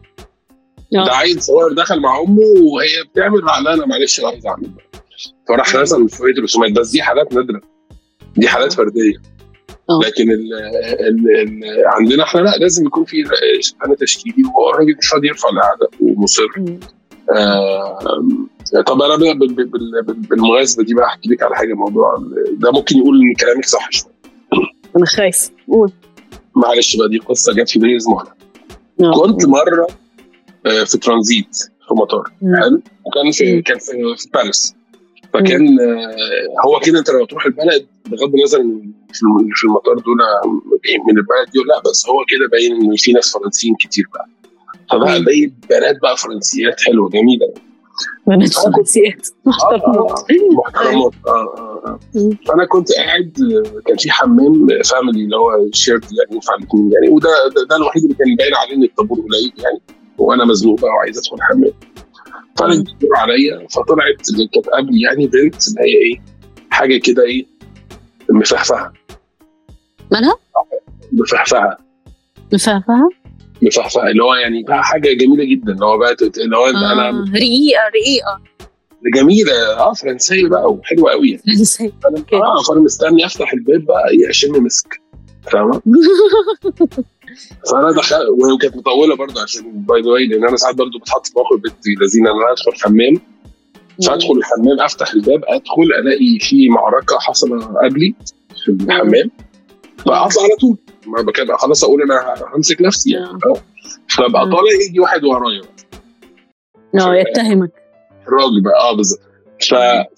[0.95, 1.05] آه.
[1.05, 2.41] ده عيل صغير دخل مع أمه
[2.73, 4.99] وهي بتعمل لا أنا معلش أنا عايز أعمل ده.
[5.47, 6.71] فراح رسم شوية رسومات.
[6.71, 7.61] بس دي حالات نادرة.
[8.37, 9.13] دي حالات فردية.
[10.05, 15.13] لكن ال ال ال عندنا إحنا لا لازم يكون في فن تشكيلي وهو الراجل مش
[15.13, 16.47] راضي يرفع القعده ومصر.
[17.35, 17.99] آه
[18.87, 19.15] طب أنا
[20.29, 22.17] بالمناسبه دي بقى أحكي لك على حاجة موضوع
[22.53, 24.13] ده ممكن يقول إن كلامك صح شوية.
[24.97, 25.49] أنا خايف.
[25.67, 25.91] قول.
[26.55, 28.35] معلش بقى دي قصة جت في بالي اسمها
[29.01, 29.11] آه.
[29.23, 29.87] كنت مرة
[30.65, 31.55] آه، في ترانزيت
[31.87, 32.23] في مطار.
[32.61, 33.61] حلو؟ وكان في.
[33.61, 34.75] كان في, في باريس
[35.33, 38.59] فكان آه، هو كده أنت لما تروح البلد بغض النظر
[39.13, 40.17] إن في الم- في المطار دول
[40.85, 41.59] جايين من البلد دي.
[41.59, 44.27] لا بس هو كده باين إن في ناس فرنسيين كتير بقى.
[44.91, 45.23] فبقى.
[45.23, 47.53] باين بنات بقى فرنسيات حلوة جميلة.
[48.27, 49.27] بنات فرنسيات.
[49.45, 50.25] محترمات
[50.57, 52.37] محترمات آه آه آه مم.
[52.47, 57.09] فأنا كنت قاعد آه، كان في حمام family اللي هو shared يعني ينفع الاثنين يعني.
[57.09, 59.81] وده ده, ده الوحيد اللي كان باين عليه إن الطابور قليل يعني
[60.17, 61.71] وأنا مزنوق بقى وعايز أدخل الحمام
[62.55, 66.21] طلعت الدور عليا فطلعت اللي كانت قبلي يعني بنت اللي هي إيه
[66.69, 67.45] حاجة كده إيه
[68.29, 68.93] مفهفهه
[70.13, 70.35] مالها؟
[71.11, 71.77] مفهفهه
[72.53, 73.09] مفهفها؟
[73.61, 77.25] مفهفهه اللي هو يعني بقى حاجة جميلة جدا اللي هو بقى اللي هو أنا آه.
[77.35, 78.41] رقيقة رقيقة
[79.15, 81.63] جميلة آه فرنسية بقى وحلوة قوي يعني
[82.05, 82.35] أوكي.
[82.35, 85.01] آه فأنا مستني أفتح الباب بقى اشم مسك
[85.51, 85.81] فاهمة
[87.71, 91.27] فأنا دخلت وهي كانت مطولة برضه عشان by the way لأن أنا ساعات برضه بتحط
[91.27, 93.21] في موقف بنت لذينة إن أنا أدخل حمام
[94.07, 98.15] فأدخل الحمام أفتح الباب أدخل ألاقي في معركة حصل قبلي
[98.65, 99.31] في الحمام
[100.05, 100.77] فاطلع على طول.
[101.07, 103.53] ما بكده خلاص أقول أنا همسك نفسي يعني آه.
[104.17, 104.51] فبقى مم.
[104.51, 105.61] طالع يجي واحد ورايا.
[107.01, 107.71] آه يتهمك.
[108.27, 109.19] الراجل بقى آه بالظبط.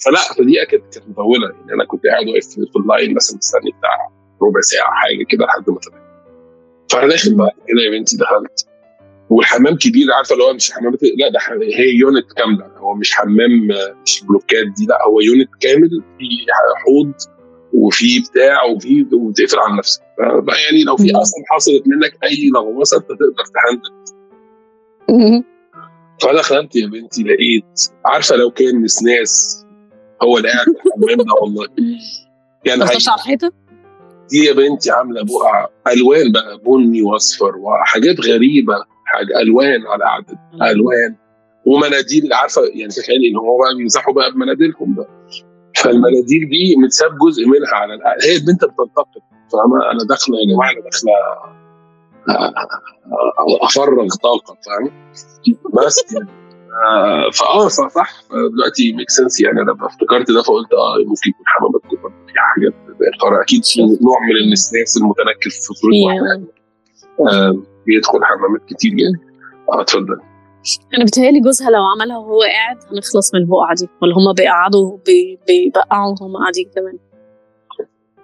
[0.06, 1.50] فلا فدي كانت كانت مطولة.
[1.60, 4.10] يعني أنا كنت قاعد واقف في ال line مثلا مستني بتاع
[4.42, 6.06] ربع ساعة حاجة كده لحد ما طلع
[6.92, 8.68] فأنا داخل بقى كده يا بنتي دخلت.
[9.30, 11.40] والحمام كبير عارفة اللي هو مش حمامات لا ده
[11.78, 12.66] هي unit كاملة.
[12.78, 16.26] هو مش حمام آه، مش block ات دي لا هو unit كامل في
[16.86, 17.14] حوض
[17.76, 20.02] وفي بتاع وفي وبتقفل على نفسك.
[20.20, 21.12] بقى يعني لو في.
[21.12, 24.06] أصلا حصلت منك أي لغوصه أنت تقدر ت handle.
[26.22, 29.66] فدخلت يا بنتي لقيت عارفة لو كان نسناس
[30.24, 31.68] هو اللي قاعد في الحمام ده والله.
[32.66, 33.52] كان على الحيطة؟
[34.30, 38.74] دي يا بنتي عاملة بقع ألوان بقى بني وأصفر وحاجات غريبة
[39.06, 40.40] حاجة ألوان على قعدة
[40.72, 41.16] ألوان.
[41.66, 45.10] ومناديل عارفة يعني تخيلي إن هو بقى بيمسحوا بقى بمناديلهم بقى.
[45.76, 48.24] فالمناديل دي متساب جزء منها على القعدة.
[48.24, 49.22] هي البنت بتنتقد
[49.54, 51.12] فاهمة؟ أنا داخلة يا جماعة أنا داخلة
[53.62, 54.92] أفرغ طاقة فاهمة؟
[55.86, 56.30] بس يعني
[56.88, 58.12] آه، فآه صح
[58.54, 59.62] دلوقتي make sense يعني.
[59.62, 63.82] أنا افتكرت ده فقلت آه ممكن يكون حمامات كبر فيها حاجات زي الفرع أكيد في
[63.82, 66.48] نوع من النسناس المتنكر في صوره واحدة.
[67.32, 69.20] آه، بيدخل حمامات كتير يعني.
[69.74, 70.20] آه اتفضل.
[70.96, 75.40] أنا بتهيألي جوزها لو عملها وهو قاعد هنخلص من البقعه دي ولا هما بيقعدوا بي-
[75.48, 76.98] بيبقعوا وهم قاعدين كمان.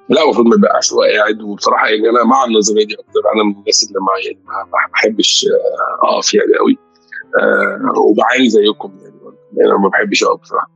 [0.10, 3.20] لا المفروض ما يبقاش هو قاعد وبصراحة يعني أنا مع النظرية دي أكتر.
[3.36, 4.40] أنا من الناس اللي مع يعني
[4.72, 6.78] ما بحبش آه، أقف يعني قوي
[7.42, 9.16] آه، وبعاني زيكم يعني
[9.58, 10.72] يعني أنا ما بحبش أقف بصراحة.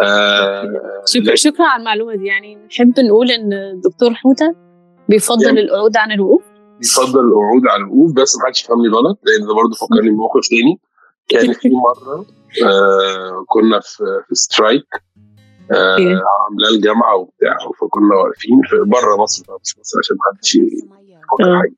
[0.00, 0.72] آه،
[1.06, 2.26] شكرا شكرا على المعلومة دي.
[2.26, 4.54] يعني نحب نقول إن الدكتور حوتة
[5.08, 6.42] بيفضل يعني- القعود عن الوقوف.
[6.80, 10.80] بيفضل القعود على الوقوف بس ما حدش يفهمني غلط لأن ده برضه فكرني بموقف تاني.
[11.40, 12.26] كان في مرة
[12.64, 14.86] آه كنا في في سترايك
[15.72, 16.20] آه إيه.
[16.44, 21.54] عاملاه الجامعة وبتاع فكنا واقفين في بره مصر بقى مش مصر عشان ما حدش يفكر
[21.54, 21.58] آه.
[21.58, 21.76] حاجة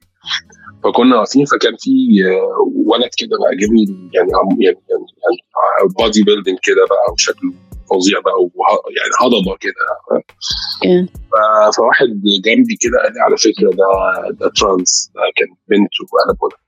[0.85, 1.91] فكنا واقفين فكان في
[2.25, 7.53] آه، ولد كده بقى جميل يعني يعني يعني, يعني body building كده بقى وشكله
[7.91, 8.35] فظيع بقى
[8.97, 9.83] يعني هضبة كده
[10.85, 11.07] إيه.
[11.77, 16.66] فواحد جنبي كده قال لي على فكرة ده ده trans ده كان بنت وقلب ولد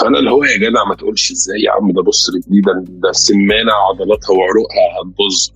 [0.00, 3.12] فأنا اللي هو يا جدع ما تقولش إزاي يا عم ده بص رجليه ده ده
[3.12, 5.50] سمانه عضلاتها وعروقها هتبوظ.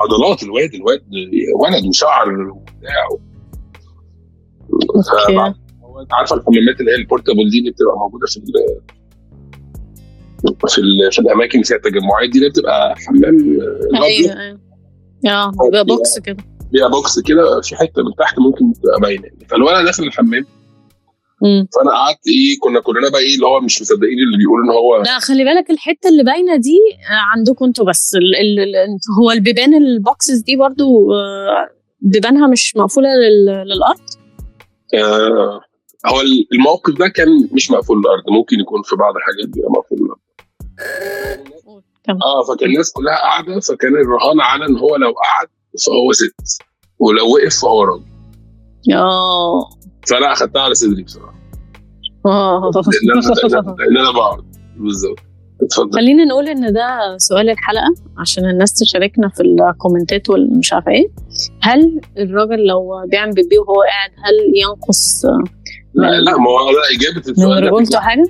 [0.00, 1.02] عضلات الواد الواد
[1.60, 3.08] ولد وشعر وبتاع.
[5.84, 8.44] هو انت عارفه الحمامات اللي هي ال portable دي اللي بتبقى موجودة في ال
[10.68, 13.60] في, ال في الأماكن اللي فيها التجمعات دي اللي بتبقى حمام
[13.94, 14.58] آه، أيوه أيوه.
[15.26, 16.36] آه بيبقى بوكس كده.
[16.72, 19.28] بيبقى بوكس كده في حتة من تحت ممكن تبقى باينة.
[19.48, 20.46] فالولد داخل الحمام
[21.42, 21.66] مم.
[21.76, 25.02] فانا قعدت إيه كنا كلنا بقى إيه اللي هو مش مصدقين اللي بيقول إن هو
[25.02, 26.78] لا خلي بالك الحتة اللي باينة دي
[27.10, 28.14] آه، عندكم أنتوا بس.
[28.14, 31.68] ال ال ال انتوا- هو البيبان البوكسز دي برضو آه،
[32.00, 34.00] بيبانها مش مقفولة لل- للأرض؟
[34.94, 35.60] آه
[36.06, 36.20] هو
[36.52, 39.98] الموقف ده كان مش مقفول الأرض ممكن يكون في بعض الحاجات بيبقى مقفول
[42.04, 42.18] تمام.
[42.22, 45.48] آه فكان الناس كلها قاعدة فكان الرهان على إن هو لو قعد
[45.86, 46.62] فهو ست
[46.98, 48.04] ولو وقف فهو راجل.
[48.94, 49.70] آه.
[50.08, 51.29] فأنا أخدتها على صدري بصراحة.
[52.26, 52.70] آه.
[53.78, 54.44] لأن أنا بقعد
[54.76, 55.18] بالظبط
[55.62, 61.08] اتفضل خلينا نقول إن ده سؤال الحلقة عشان الناس تشاركنا في الكومنتات والمش عارفة إيه
[61.62, 65.24] هل الراجل لو بيعمل بيبي وهو قاعد هل ينقص
[65.94, 68.24] لا, لا ما هو لا إجابة السؤال ده رجولته حاجة؟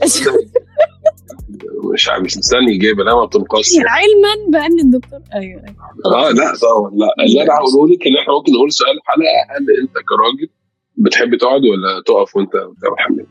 [1.94, 5.76] مش مش مستني إجابة لا ما بتنقصش علما بأن الدكتور أيوه أيوة.
[6.06, 9.66] آه لا طبعا لا اللي أنا هقوله لك إن إحنا ممكن نقول سؤال الحلقة هل
[9.82, 10.50] أنت كراجل
[11.00, 13.26] بتحب تقعد ولا تقف وانت بتعمل حمام؟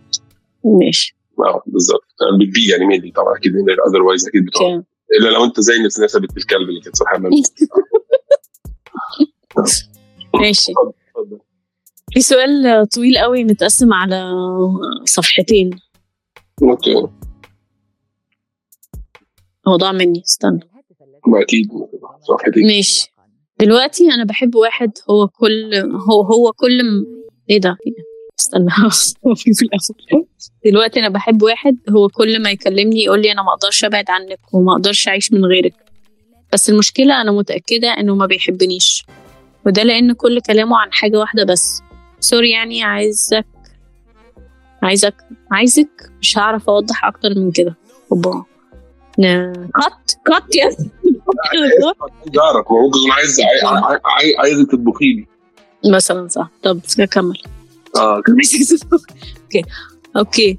[0.64, 1.16] ماشي.
[1.40, 2.06] آه بالظبط.
[2.22, 3.54] يعني بتبي يعني mainly طبعا أكيد
[3.88, 4.84] otherwise أكيد بتقعد
[5.20, 7.32] إلا لو أنت زي الناس نسبت الكلب اللي كانت في الحمام.
[10.42, 10.72] ماشي.
[10.72, 11.40] اتفضل.
[12.14, 14.32] في سؤال طويل قوي متقسم على
[15.06, 15.70] صفحتين.
[16.64, 16.96] okay.
[19.68, 20.60] هو ضاع مني استنى.
[21.28, 21.70] ما أكيد.
[22.22, 23.14] صفحتي ماشي.
[23.60, 25.76] دلوقتي أنا بحب واحد هو كل
[26.10, 27.06] هو هو كل.
[27.50, 27.78] إيه ده؟
[28.40, 28.68] استنى.
[30.66, 34.40] دلوقتي أنا بحب واحد هو كل ما يكلمني يقول لي أنا ما أقدرش ابعد عنك
[34.54, 35.74] وما أقدرش اعيش من غيرك.
[36.54, 39.06] بس المشكلة أنا متأكدة انه ما بيحبنيش.
[39.66, 41.82] وده لأن كل كلامه عن حاجة واحدة بس.
[42.20, 43.46] سوري يعني عايزك
[44.84, 45.16] عايزك
[45.52, 47.76] عايزك مش هعرف أوضح أكتر من كده.
[48.12, 48.44] أوبا.
[49.76, 50.66] cut cut يا
[52.60, 55.28] يكون عايز عاي- عاي- عاي- عايزك تطبخي لي
[55.86, 56.50] مثلا صح.
[56.64, 56.80] طب
[57.12, 57.38] كمل.
[57.96, 58.16] آه
[59.44, 59.64] okay.
[60.18, 60.58] okay.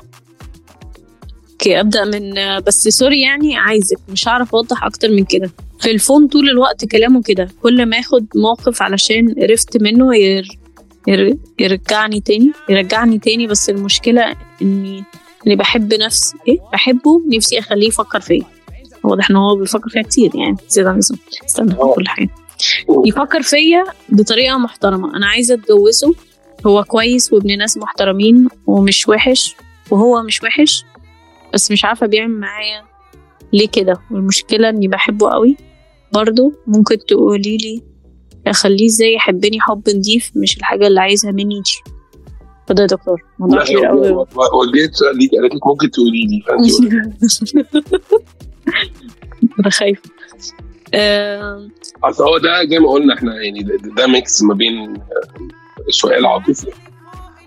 [1.52, 2.34] okay أبدأ من
[2.66, 5.50] بس sorry يعني عايزك مش هعرف أوضح أكتر من كده.
[5.80, 7.48] في الفون طول الوقت كلامه كده.
[7.62, 10.48] كل ما اخد موقف علشان قرفت منه ير...
[11.08, 11.36] ير...
[11.58, 13.46] يرجعني تاني يرجعني تاني.
[13.46, 15.04] بس المشكلة إني
[15.46, 18.44] إني بحب نفسي إيه؟ بحبه نفسي أخليه يفكر فيا.
[19.04, 20.56] واضح إن هو بيفكر فيا كتير يعني.
[20.68, 21.18] زيادة عن اللزوم.
[21.46, 21.94] استنى آه.
[21.94, 22.30] كل حاجة.
[23.06, 25.16] يفكر فيا بطريقة محترمة.
[25.16, 26.14] أنا عايزة أتجوزه.
[26.66, 29.56] هو كويس وابن ناس محترمين ومش وحش
[29.90, 30.84] وهو مش وحش
[31.54, 32.82] بس مش عارفة بيعمل معايا
[33.52, 33.96] ليه كده.
[34.10, 35.56] والمشكلة إني بحبه قوي.
[36.12, 37.82] برضه ممكن تقولي لي
[38.46, 41.92] أخليه إزاي يحبني حب نضيف مش الحاجة اللي عايزها مني دي؟
[42.68, 43.24] فده يا دكتور.
[43.38, 44.10] موضوع كبير قوي.
[44.10, 45.30] وجيت سؤال ليك.
[45.34, 46.42] قالت لك ممكن تقولي لي.
[46.46, 46.70] فانت.
[49.60, 50.10] أنا خايفة.
[52.04, 53.62] أصل هو ده زي ما قلنا إحنا يعني
[53.96, 56.66] ده, mix ما بين آه، سؤال عاطفي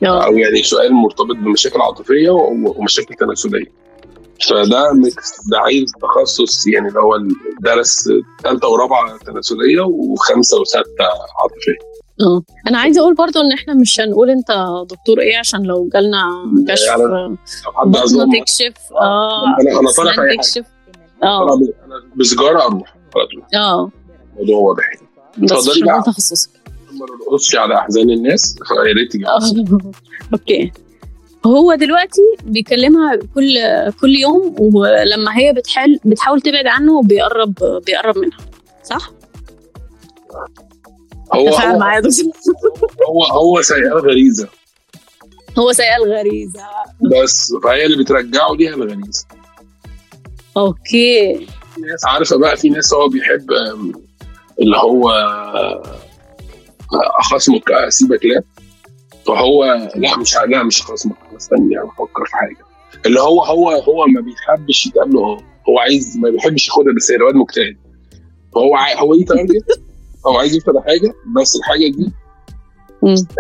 [0.04, 3.84] آه، أو يعني سؤال مرتبط بمشاكل عاطفية ومشاكل تناسلية.
[4.50, 7.18] فده mix ده عايز تخصص يعني اللي هو
[7.62, 8.10] درس
[8.44, 11.06] ثالثة ورابعة تناسلية وخمسة وستة
[11.42, 11.94] عاطفية.
[12.22, 12.44] آه.
[12.68, 14.52] أنا عايزة أقول برضو إن إحنا مش هنقول أنت
[14.90, 16.24] دكتور إيه عشان لو جالنا
[16.70, 17.38] كشف يعني
[17.86, 20.66] بطنة عايز تكشف آه أنا أنا طالع في تكشف.
[21.24, 21.56] أنا آه.
[21.56, 21.64] أنا
[22.16, 22.96] بسجاره أروح
[23.56, 23.92] آه.
[24.40, 24.92] الموضوع واضح.
[25.44, 26.04] اتفضلي بقى.
[26.06, 26.50] تخصصك
[26.92, 29.92] ما نرقصش على أحزان الناس فيا ريت آه.
[30.34, 30.72] أوكي.
[31.46, 33.58] هو دلوقتي بيكلمها كل
[34.02, 37.54] كل يوم ولما هي بتحاول بتحاول تبعد عنه بيقرب
[37.86, 38.38] بيقرب منها.
[38.84, 39.12] صح؟
[41.34, 41.84] هو هو.
[43.10, 44.48] هو هو سيئة غريزه
[45.60, 46.60] هو سيئة الغريزة.
[47.24, 49.26] بس فهي اللي بترجعه ليها الغريزة.
[50.58, 51.34] أوكي.
[51.80, 53.52] ناس عارفة بقى في ناس هو بيحب
[54.62, 55.84] اللي هو آه،
[57.20, 58.44] اخصمك اسيبك لا.
[59.28, 59.64] فهو
[59.96, 62.58] لا مش لا مش هخصمك استني أنا أفكر في حاجة.
[63.06, 65.38] اللي هو هو هو ما بيحبش يتقابله هو
[65.70, 67.78] هو عايز ما بيحبش ياخدها بس هي الواد مجتهد.
[68.56, 68.76] فهو.
[68.98, 69.82] هو إيه target
[70.28, 72.12] هو عايز يوصل لحاجه بس الحاجة دي.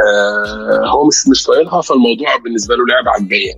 [0.07, 3.53] آه هو مش مش طايقها فالموضوع بالنسبة له لعبة عجباه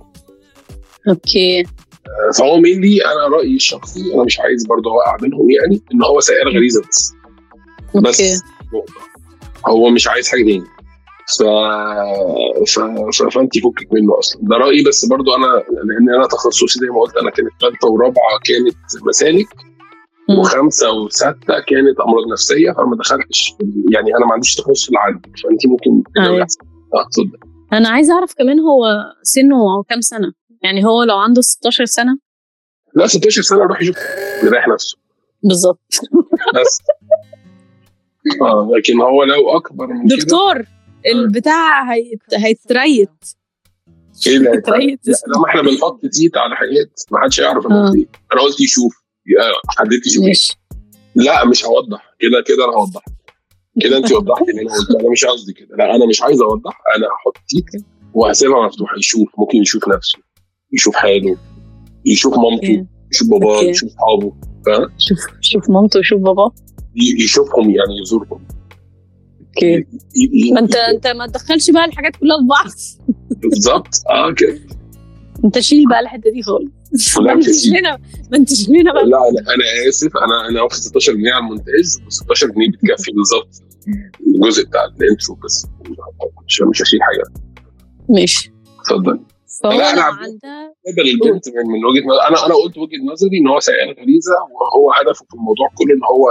[1.08, 1.60] okay.
[1.60, 6.20] آه، فهو mainly أنا رأيي الشخصي أنا مش عايز برضه اوقع منهم يعني إن هو
[6.20, 7.12] سائر غريزة بس.
[7.94, 8.42] بس.
[9.68, 10.64] هو مش عايز حاجة تاني.
[11.38, 11.42] ف...
[12.72, 12.78] ف...
[12.78, 13.22] ف...
[13.34, 14.42] فأنت فكك منه أصلا.
[14.44, 15.46] ده رأيي بس برضو أنا
[15.84, 18.76] لأن أنا تخصصي زي ما قلت أنا كانت ثالثه ورابعة كانت
[19.06, 19.46] مسالك.
[20.38, 23.54] وخمسة وستة كانت أمراض نفسية فما دخلتش.
[23.92, 26.46] يعني أنا ما عنديش تخصص في العالم فأنت ممكن أيوة.
[26.94, 27.38] آه اتفضل.
[27.72, 28.86] أنا عايزة أعرف كمان هو
[29.22, 30.32] سنه كام سنة؟
[30.62, 32.18] يعني هو لو عنده 16 سنة؟
[32.94, 33.96] لا 16 سنة يروح يشوف
[34.44, 34.98] يريح نفسه.
[35.42, 35.80] بالظبط.
[36.54, 36.78] بس.
[38.42, 40.64] آه لكن هو لو أكبر من دكتور
[41.06, 42.22] البتاع هيت...
[42.34, 43.24] هيتريت.
[44.26, 44.50] إيه لا
[45.36, 47.90] لما إحنا بنحط زيت على حاجات ما حدش يعرف أنا آه.
[47.90, 49.02] قلت أنا قلت يشوف
[49.78, 50.58] حددت يشوف؟ ماشي.
[51.14, 52.14] لا مش هوضح.
[52.18, 53.04] كده كده أنا هوضح.
[53.80, 55.76] كده أنت وضحتي اللي أنا مش قصدي كده.
[55.76, 56.80] لا أنا مش عايز أوضح.
[56.96, 58.96] أنا هحط زيت وهسيبها مفتوحة.
[58.98, 59.28] يشوف.
[59.38, 60.18] ممكن يشوف نفسه.
[60.72, 61.36] يشوف حاله.
[62.04, 62.86] يشوف مامته.
[63.12, 63.62] يشوف باباه.
[63.62, 64.32] يشوف اصحابه
[64.66, 66.52] فاهم شوف شوف مامته وشوف باباه.
[66.96, 68.46] يشوفهم يعني يزورهم.
[69.56, 69.86] okay.
[70.52, 72.72] ما انت أنت ما تدخلش بقى الحاجات كلها في بعض.
[73.50, 74.58] بالظبط آه كده
[75.44, 77.18] أنت شيل بقى الحتة دي خالص.
[77.18, 77.98] ما انتش لنا
[78.30, 79.04] ما انتش لنا بقى.
[79.06, 80.10] لا أنا أنا آسف.
[80.16, 83.62] أنا أنا واخد 16 جنيه على المونتاج و16 جنيه بتكفي بالظبط.
[84.26, 85.66] الجزء بتاع ال intro بس.
[86.46, 87.42] مش مش هشيل حاجة.
[88.08, 88.52] ماشي.
[88.80, 89.20] اتفضل.
[89.62, 93.48] فهو لا، عندها بالنسبة للبنت من, من وجهة نظر أنا أنا قلت وجهة نظري إن
[93.48, 96.28] هو سائل غريزة وهو هدفه في الموضوع كله إن هو.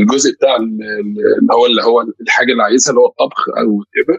[0.00, 3.80] الجزء بتاع ال- ال- اللي هو اللي هو الحاجة اللي عايزها اللي هو الطبخ أو
[3.82, 4.18] whatever.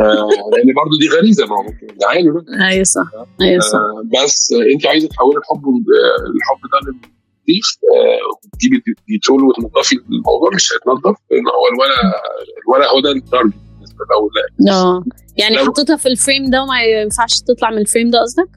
[0.00, 2.28] آه لأن برضه دي غريزة ما هو ممكن ده عادي
[2.70, 3.06] أيوه صح
[3.40, 7.66] أيوه صح آه بس أنت عايزة تحولي الحب آه، الحب ده للنظيف
[8.44, 12.12] وتجيبي ديتول وتنضفي الموضوع مش هيتنضف هو الولا
[12.66, 13.54] الولا هو ده ال target
[14.60, 15.04] له آه.
[15.36, 18.48] يعني لو- حطيتها في ال frame ده وما ينفعش تطلع من ال frame ده قصدك؟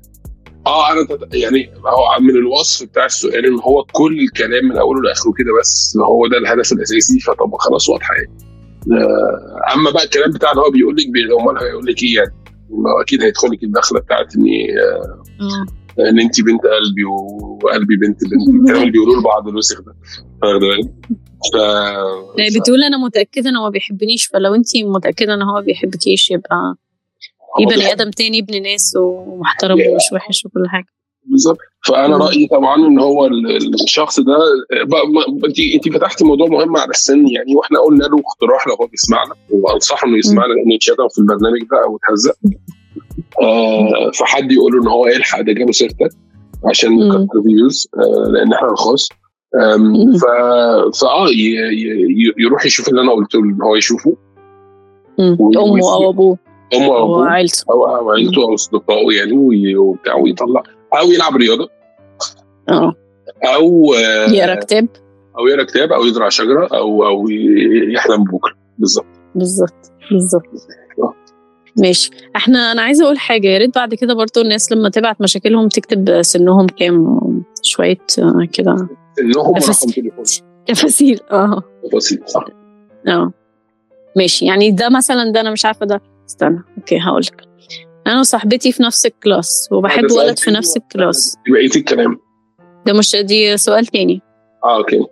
[0.67, 5.31] آه أنا يعني هو من الوصف بتاع السؤال إن هو كل الكلام من أوله لآخره
[5.37, 8.37] كده بس هو ده الهدف الأساسي فطب خلاص واضحة يعني.
[8.91, 11.05] آه، أما بقى الكلام بتاع اللي هو بيقول لك
[11.41, 12.33] امال هيقول لك إيه يعني؟
[13.01, 14.45] أكيد هيدخل لك الدخلة بتاعت ان
[15.41, 15.65] آه.
[15.99, 19.95] ان أنت بنت قلبي وقلبي بنت بنتي الكلام اللي بيقولوه لبعض الوسخ ده.
[20.43, 20.91] واخد بالك؟
[21.53, 21.55] ف
[22.37, 25.61] يعني ف- بتقول أنا متأكدة إن هو ما بيحبنيش فلو أنت متأكدة إن هو ما
[25.61, 26.75] بيحبكيش يبقى
[27.59, 29.87] يبقى بني آدم تاني ابن ناس ومحترم Yeah.
[29.89, 30.85] ومش وحش وكل حاجة.
[31.25, 31.57] بالظبط.
[31.87, 32.17] فأنا.
[32.17, 34.37] رأيي طبعا إن هو ال- ال- الشخص ده
[35.45, 37.27] انت أنت فتحتي موضوع مهم على السن.
[37.27, 41.59] يعني وإحنا قلنا له اقتراح لو هو بيسمعنا وأنصحه إنه يسمعنا لأنه يتشتم في البرنامج
[41.71, 42.35] ده أو يتهزق
[43.41, 46.09] آه فحد يقول له إن هو يلحق ده جابه سيرتك
[46.69, 47.07] عشان مم.
[47.07, 49.09] نكتر فيوز آه لأن إحنا رخاص.
[50.21, 50.25] ف
[51.01, 51.27] فآه
[52.37, 54.15] يروح يشوف اللي أنا قلت له إن هو يشوفه.
[55.19, 55.51] أمه
[55.93, 56.37] أو أبوه.
[56.75, 57.29] أمه أو أبوه.
[57.29, 57.63] عيلته.
[57.71, 60.63] أو عيلته أو أصدقائه يعني وبتاع ويطلع.
[60.99, 61.69] أو يلعب رياضة.
[62.69, 62.93] آه.
[63.45, 64.87] أو آه، يقرأ كتاب.
[65.39, 67.29] أو يقرأ كتاب أو يزرع شجرة أو أو
[67.93, 69.05] يحلم بكره بالظبط.
[69.35, 69.91] بالظبط.
[70.11, 70.43] بالظبط.
[71.79, 72.09] ماشي.
[72.35, 76.21] إحنا أنا عايزة أقول حاجة يا ريت بعد كده برضو الناس لما تبعت مشاكلهم تكتب
[76.21, 77.19] سنهم كام
[77.63, 78.87] شوية آه، كده.
[79.21, 80.23] انهم نفس- رقم تليفون.
[80.67, 81.63] تفاصيل آه.
[81.89, 82.45] تفاصيل صح.
[83.07, 83.31] آه.
[84.15, 86.01] ماشي يعني ده مثلا ده أنا مش عارفة ده.
[86.29, 87.41] استنى okay هقول لك
[88.07, 91.37] أنا وصاحبتي في نفس ال class وبحب ولد في نفس ال class.
[91.51, 92.19] بقيه الكلام؟
[92.85, 94.21] ده مش دي سؤال تاني.
[94.63, 95.05] آه okay.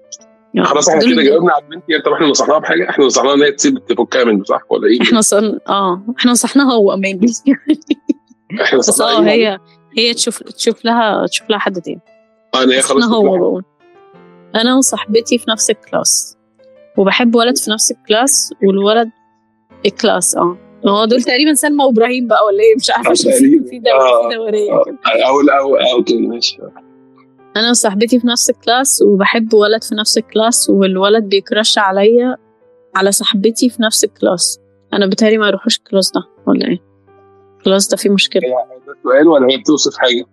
[0.64, 3.86] خلاص إحنا كده جاوبنا على البنت طب إحنا نصحناها بحاجة؟ إحنا نصحناها إن هي تسيب
[3.86, 5.60] تفكها منه صح ولا إيه؟ إحنا صن...
[5.68, 7.28] آه إحنا نصحناها هو maybe
[8.62, 9.60] إحنا بس نصحناها آه إيه؟ هي
[9.98, 12.02] هي تشوف تشوف لها تشوف لها حد تاني.
[12.56, 13.38] آه إن هي خلاص هو.
[13.38, 13.64] بقول.
[14.56, 16.38] أنا وصاحبتي في نفس ال class.
[16.98, 19.10] وبحب ولد في نفس ال class والولد
[19.86, 20.58] ال class آه.
[20.88, 24.84] هو دول تقريبا سلمى وإبراهيم بقى ولا إيه؟ مش عارفة آه، في آه، دورية آه،
[24.86, 24.98] كده
[25.28, 26.58] أو أو أو ماشي.
[27.56, 31.78] أنا وصاحبتي في نفس ال class وبحب ولد في نفس ال class والولد بي crush
[31.78, 32.38] عليا
[32.96, 34.60] على صاحبتي في نفس ال class.
[34.94, 36.80] أنا بتهيألي ما يروحوش ال class ده ولا إيه؟
[37.58, 38.42] ال class ده فيه مشكلة.
[38.88, 40.26] ده سؤال ولا هي بتوصف حاجة؟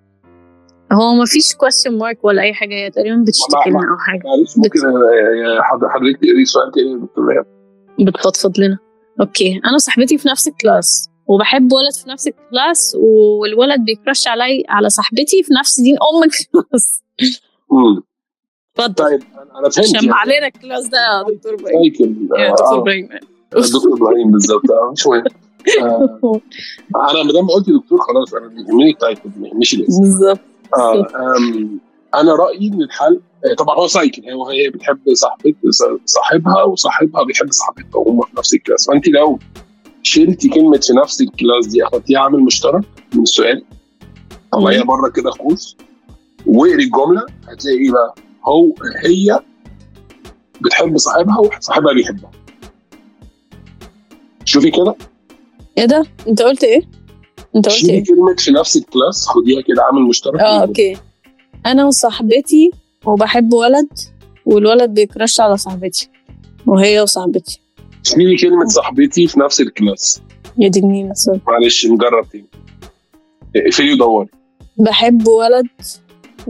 [0.93, 4.20] هو ما فيش question mark ولا أي حاجة هي تقريبا بتشتكي لنا أو حاجة.
[4.25, 4.79] معلش ممكن
[5.62, 7.45] حضر- حضرتك تقري سؤال تاني يا دكتور ريهام؟
[8.01, 8.79] بتفضفض لنا.
[9.20, 9.61] Okay.
[9.66, 14.28] أنا صاحبتي في نفس ال class وبحب ولد في نفس ال class والولد بي crush
[14.29, 17.03] علي على صاحبتي في نفس دين أم ال class.
[17.20, 18.94] اتفضل.
[18.94, 19.22] طيب
[19.58, 21.92] أنا فهمت شمع علينا ال class ده يا دكتور إبراهيم.
[22.38, 22.78] يا آه، دكتور آه.
[22.78, 23.08] إبراهيم.
[23.52, 24.62] دكتور إبراهيم بالظبط.
[24.92, 25.24] مش مهم
[25.82, 30.02] آه، أنا ما دام قلت دكتور خلاص أنا بيهمني ال title ما يهمنيش الاسم.
[30.02, 30.40] بالظبط.
[30.78, 31.80] أم،
[32.14, 34.22] أنا رأيي إن الحل آه، طبعا هو cycle.
[34.24, 35.56] هي وهي بتحب صاحبت
[36.04, 38.86] صاحبها وصاحبها بيحب صاحبتها وهم في نفس ال class.
[38.86, 39.38] فأنت لو
[40.02, 42.84] شلتي كلمة في نفس ال class دي اخدتيها عامل مشترك
[43.14, 43.64] من السؤال
[44.52, 45.76] طلعيها بره كده قوس
[46.47, 48.14] واقري الجمله هتلاقي إيه بقى؟
[48.45, 48.74] هو
[49.05, 49.40] هي
[50.61, 52.30] بتحب صاحبها وصاحبها بيحبها.
[54.45, 54.95] شوفي كده.
[55.78, 56.80] إيه ده؟ أنت قلت إيه؟
[57.57, 60.40] أنت قلت إيه؟ كلمة في نفس ال class خديها كده عامل مشترك.
[60.40, 60.97] آه okay.
[61.66, 62.70] أنا وصاحبتي
[63.07, 63.88] وبحب ولد
[64.47, 66.09] والولد بي crush على صاحبتي
[66.66, 67.61] وهي وصاحبتي.
[68.03, 70.22] شيلي كلمة صاحبتي في نفس ال class.
[70.59, 72.47] يا دي مثلا معلش نجرب تاني.
[73.57, 74.28] اقفلي ودوري.
[74.76, 75.66] بحب ولد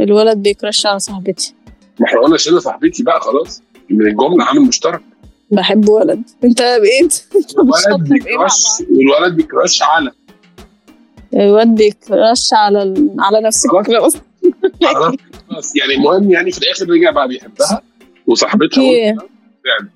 [0.00, 1.54] الولد بيكرش على صاحبتي.
[2.00, 3.62] ما إحنا قلنا شيلنا صاحبتي بقى خلاص.
[3.90, 5.00] من الجملة عامل مشترك.
[5.50, 6.22] بحب ولد.
[6.44, 7.12] انت بايه انت
[7.54, 10.10] الولد إيه مع بيكراش والولد بيكراش على.
[11.34, 13.16] الواد بيكرش على ال...
[13.18, 14.16] على نفس خلاص.
[15.58, 17.82] بس يعني المهم يعني في الآخر رجع بقى بيحبها
[18.26, 18.82] وصاحبتها
[19.64, 19.90] فعلا.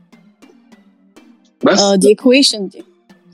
[1.64, 1.80] بس.
[1.80, 2.84] آه دي equation دي.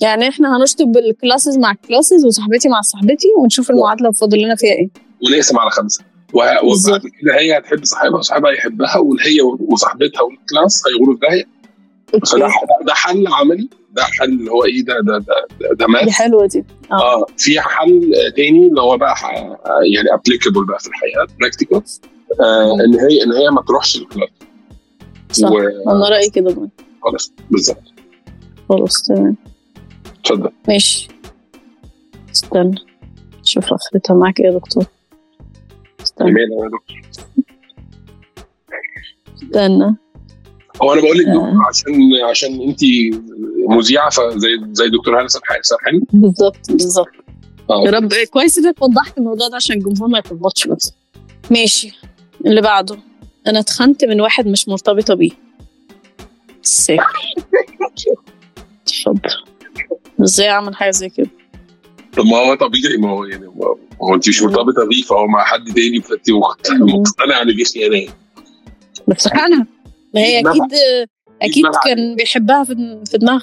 [0.00, 4.54] يعني إحنا هنشطب ال classes مع ال classes وصاحبتي مع صاحبتي ونشوف المعادلة فاضل لنا
[4.54, 4.88] فيها إيه.
[5.26, 6.04] ونقسم على خمسة.
[6.32, 11.44] وبعد كده هي هتحب صاحبها وصاحبها يحبها والهي وصاحبتها وال class هيغوروا في داهيه
[12.26, 12.48] فده
[12.86, 16.46] ده حل عملي ده حل اللي هو إيه ده ده ده ده, ده دي حلوة
[16.46, 16.64] دي.
[16.92, 17.26] آه.
[17.38, 19.14] في حل تاني اللي هو بقى
[19.94, 21.82] يعني applicable بقى في الحياة practical
[22.40, 24.28] آه إن هي إن هي ما تروحش ال class.
[25.32, 25.48] صح.
[25.88, 26.70] أنا رأيي كده برضه.
[27.02, 27.82] وخلاص بالظبط.
[28.68, 29.36] خلاص تمام.
[30.20, 30.50] اتفضل.
[30.68, 31.08] ماشي.
[32.32, 32.74] استنى.
[33.44, 34.84] شوف اخرتها معاك إيه يا دكتور؟
[36.20, 36.36] استنى.
[39.42, 39.96] استنى.
[40.82, 41.32] هو أنا بقول لك آه.
[41.32, 41.94] دكتور عشان
[42.30, 42.80] عشان انت
[43.68, 47.08] مذيعة فزي زي دكتور هاني سرحان سرحان بالظبط بالظبط.
[47.70, 47.82] آه.
[47.86, 48.12] يا رب.
[48.30, 50.92] كويس إنك وضحت الموضوع ده عشان الجمهور ما يتلخبطش بس.
[51.50, 51.92] ماشي.
[52.46, 52.96] اللي بعده.
[53.46, 55.30] أنا اتخنت من واحد مش مرتبطة بيه.
[56.62, 57.02] سكر
[58.86, 59.30] اتفضل.
[60.22, 61.30] إزاي أعمل حاجة زي كده؟
[62.16, 65.44] طب ما هو طبيعي ما هو يعني ما هو انت مش مرتبطة بيه فهو مع
[65.44, 68.12] حد تاني فانت مقتنعة إن دي خيانة.
[69.08, 69.66] بس أنا
[70.14, 70.40] ما هي.
[70.40, 70.62] أكيد
[71.42, 73.42] أكيد كان بيحبها في في دماغها.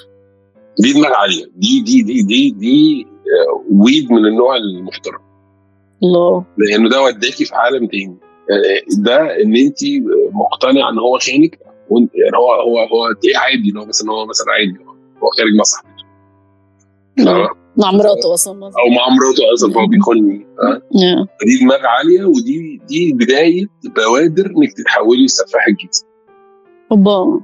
[0.80, 1.46] دي دماغ عالية.
[1.56, 5.20] دي دي دي دي دي آه، ويد من النوع المحترم.
[6.04, 6.46] الله.
[6.58, 8.18] لأنه ده وداكي في عالم تاني.
[8.52, 9.78] آه، ده إن أنت
[10.34, 11.60] مقتنعة إن هو خانك
[11.92, 14.78] يعني هو هو هو تلاقيه عادي إن هو مثلا هو مثلا عادي.
[15.24, 16.04] هو خارج مع صاحبته
[17.28, 17.59] آه.
[17.80, 20.74] مع مراته أصلا أو مع مراته أصلا فهو بيخوني آه.
[20.74, 21.28] آه.
[21.46, 26.06] دي دماغ عالية ودي دي بداية بوادر إنك تتحولي لسفاح الجنس
[26.92, 27.42] أوبا.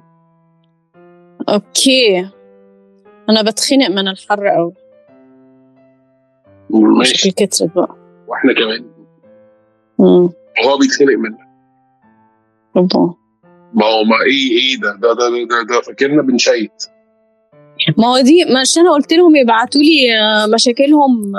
[1.50, 2.30] أوكي.
[3.30, 4.74] أنا بتخنق من الحر قوي
[6.70, 7.32] ماشي.
[7.32, 7.96] كترت بقى.
[8.28, 8.86] وإحنا كمان.
[10.00, 10.30] مم.
[10.66, 11.40] هو بيتخانق منك
[12.78, 13.14] أوبا.
[13.74, 16.84] ما هو ما إيه إيه ده؟ ده ده ده, ده فاكرنا بنشيت
[17.98, 21.34] ما هو دي مش أنا قلت لهم يبعتوا لي آه، مشاكلهم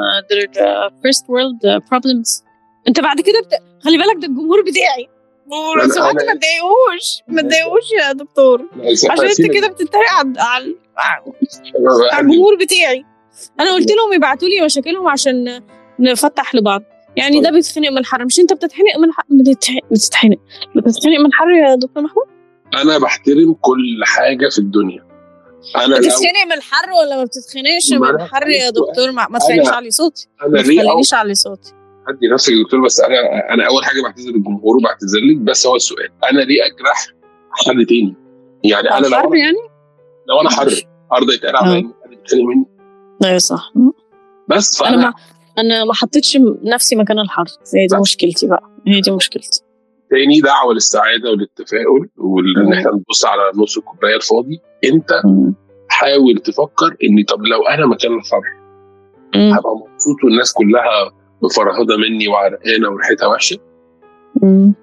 [1.26, 2.42] world uh, problems.
[2.88, 3.52] أنت بعد كده بت...
[3.84, 5.08] خلي بالك ده الجمهور بتاعي.
[5.82, 5.86] أنا-
[6.26, 8.62] ما تضايقوش ما تضايقوش يا دكتور.
[9.12, 10.74] عشان أنت كده بتتريق على على
[12.20, 13.04] الجمهور بتاعي.
[13.60, 15.62] أنا قلت لهم يبعتوا لي مشاكلهم عشان
[16.00, 16.82] نفتح لبعض.
[17.16, 18.24] يعني ده بيتخنق من الحر.
[18.24, 20.38] مش أنت بتتخنق من الحر بتتح- بتتخنق.
[20.76, 22.26] بتتخنق من الحر يا دكتور محمود؟
[22.74, 25.05] أنا بحترم كل حاجة في الدنيا.
[25.76, 29.42] أنا بتتخنق من الحر ولا ما بتتخنقش من أنا الحر يا دكتور؟ ما, ما أنا-
[29.42, 30.28] تخلينيش علي صوتي.
[30.42, 31.72] أنا ما تخلينيش علي صوتي.
[32.08, 33.14] هدي نفسك يا دكتور بس أنا
[33.54, 37.06] أنا أول حاجة بعتذر للجمهور وبعتذر لك بس هو السؤال أنا ليه أجرح
[37.52, 38.14] حد تاني؟
[38.64, 39.56] يعني أنا لو أنا يعني؟
[40.28, 42.66] لو أنا حر ارضى يتقال عليا أنا بتخانق مني.
[43.24, 43.72] أيوه صح.
[44.48, 45.14] بس أنا فانا ما
[45.58, 47.44] أنا ما حطيتش نفسي مكان الحر
[47.74, 47.96] هي دي.
[47.96, 49.60] مشكلتي بقى هي دي مشكلتي.
[50.10, 55.08] تاني دعوة للسعادة والتفاؤل وان إحنا نبص على نص الكوباية الفاضي أنت.
[55.88, 58.42] حاول تفكر إن طب لو أنا مكان الحر.
[59.34, 63.58] هبقى مبسوط والناس كلها مفرهدة مني وعرقانة وريحتها وحشة.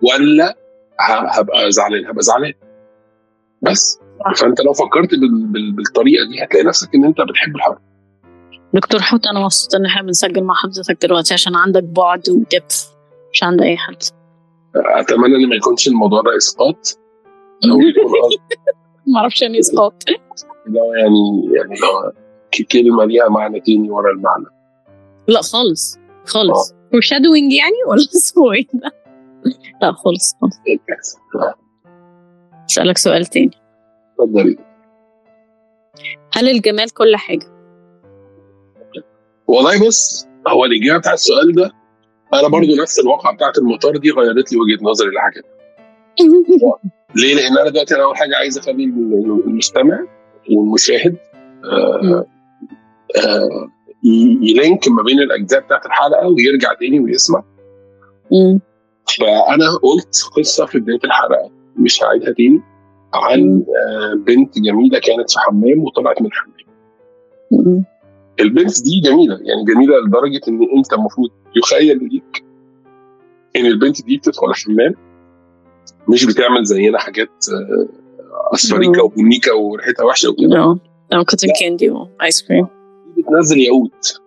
[0.01, 0.57] ولا
[1.39, 2.53] هبقى زعلان هبقى زعلان
[3.61, 3.99] بس.
[4.37, 5.47] فأنت لو فكرت بال...
[5.47, 5.71] بال...
[5.71, 7.77] بالطريقة دي هتلاقي نفسك إن أنت بتحب الحر
[8.73, 12.87] دكتور حوت أنا مبسوطة إن إحنا بنسجل مع حضرتك دلوقتي عشان عندك بعد ودبث
[13.33, 14.03] مش عند أي حد
[14.75, 16.99] أتمنى إن ما يكونش الموضوع ده إسقاط.
[17.71, 17.77] أو
[19.13, 20.03] ما أعرفش يعني إسقاط.
[20.67, 22.11] لو يعني يعني لو
[22.71, 24.45] كلمة ليها معنى تاني ورا المعنى.
[25.27, 26.71] لا خالص خالص.
[26.73, 28.91] foreshadowing يعني ولا اسمه إيه ده؟
[29.81, 31.17] لا خالص خالص.
[32.69, 33.51] أسألك سؤال تاني.
[34.19, 34.57] اتفضلي.
[36.33, 37.45] هل الجمال كل حاجة؟
[39.47, 41.71] والله بص هو الإجابة بتاع السؤال ده
[42.33, 45.43] أنا برضو نفس الواقعة بتاعت المطار دي غيرت لي وجهة نظري لحاجات
[47.15, 48.83] ليه؟ لأن أنا دلوقتي أنا أول حاجة عايز أخلي
[49.47, 49.99] المستمع
[50.51, 51.17] والمشاهد
[51.65, 52.25] آه
[53.25, 53.69] آه
[54.41, 57.43] يلينك ما بين الأجزاء بتاعت الحلقة ويرجع تاني ويسمع.
[59.19, 62.61] فأنا قلت قصة في بداية الحلقة مش هعيدها تاني
[63.13, 63.63] عن.
[63.87, 66.53] آه بنت جميلة كانت في حمام وطلعت من الحمام
[68.39, 72.43] البنت دي جميلة يعني جميلة لدرجة إن أنت المفروض يخيل ليك
[73.55, 74.95] إن البنت دي بتدخل الحمام
[76.09, 77.87] مش بتعمل زينا حاجات آه،
[78.53, 80.59] اصفر كده وبني كده وريحتها وحشة وكده.
[81.13, 82.67] آه cotton candy و ice cream
[83.15, 84.19] دي بتنزل ياقوت.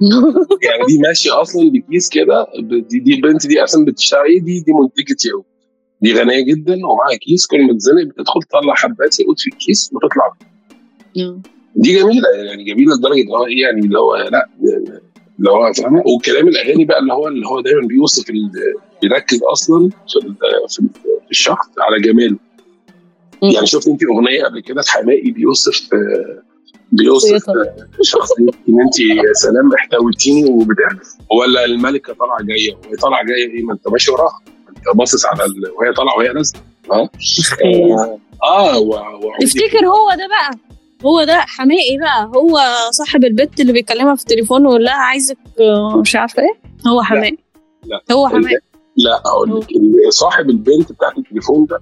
[0.66, 4.72] يعني دي ماشية أصلا بكيس كده دي دي البنت دي أصلا بتشتغل إيه دي دي
[4.72, 5.46] منتجة ياقوت.
[6.00, 10.36] دي غنية جدا ومعاها كيس كل ما تزنق بتدخل تطلع حبات ياقوت في الكيس وتطلع.
[11.78, 14.48] دي جميلة يعني جميلة لدرجة اللي هو إيه يعني اللي هو لأ
[15.38, 18.24] اللي هو فاهمة؟ وكلام الأغاني بقى اللي هو اللي هو دايما بيوصف
[19.02, 20.34] بيركز أصلا في ال-
[20.68, 20.88] في ال-
[21.24, 22.36] في الشخص على جماله.
[23.42, 25.88] يعني شفت انت أغنية قبل كده حمائي بيوصف
[26.92, 27.48] بيوصف.
[27.50, 30.88] آه، شخصيه إن انت يا سلام احتويتيني وبتاع
[31.38, 35.44] ولا الملكة طالعة جاية وهي طالعة جاية إيه ما أنت ماشي وراها أنت باصص على
[35.44, 35.70] ال...
[35.78, 36.60] وهي طالعة وهي نازلة
[36.92, 37.10] آه
[37.64, 38.88] آه, آه و...
[38.94, 39.32] و...
[39.40, 40.58] تفتكر هو ده بقى.
[41.06, 42.58] هو ده حمائي بقى هو
[42.90, 47.38] صاحب البت اللي بيكلمها في التليفون ويقول لها عايزك آه، مش عارفة إيه؟ هو حمائي
[47.84, 48.02] لا.
[48.12, 48.56] هو حمائي
[48.96, 49.66] لا أقول لك
[50.10, 51.78] صاحب البنت بتاعت التليفون ده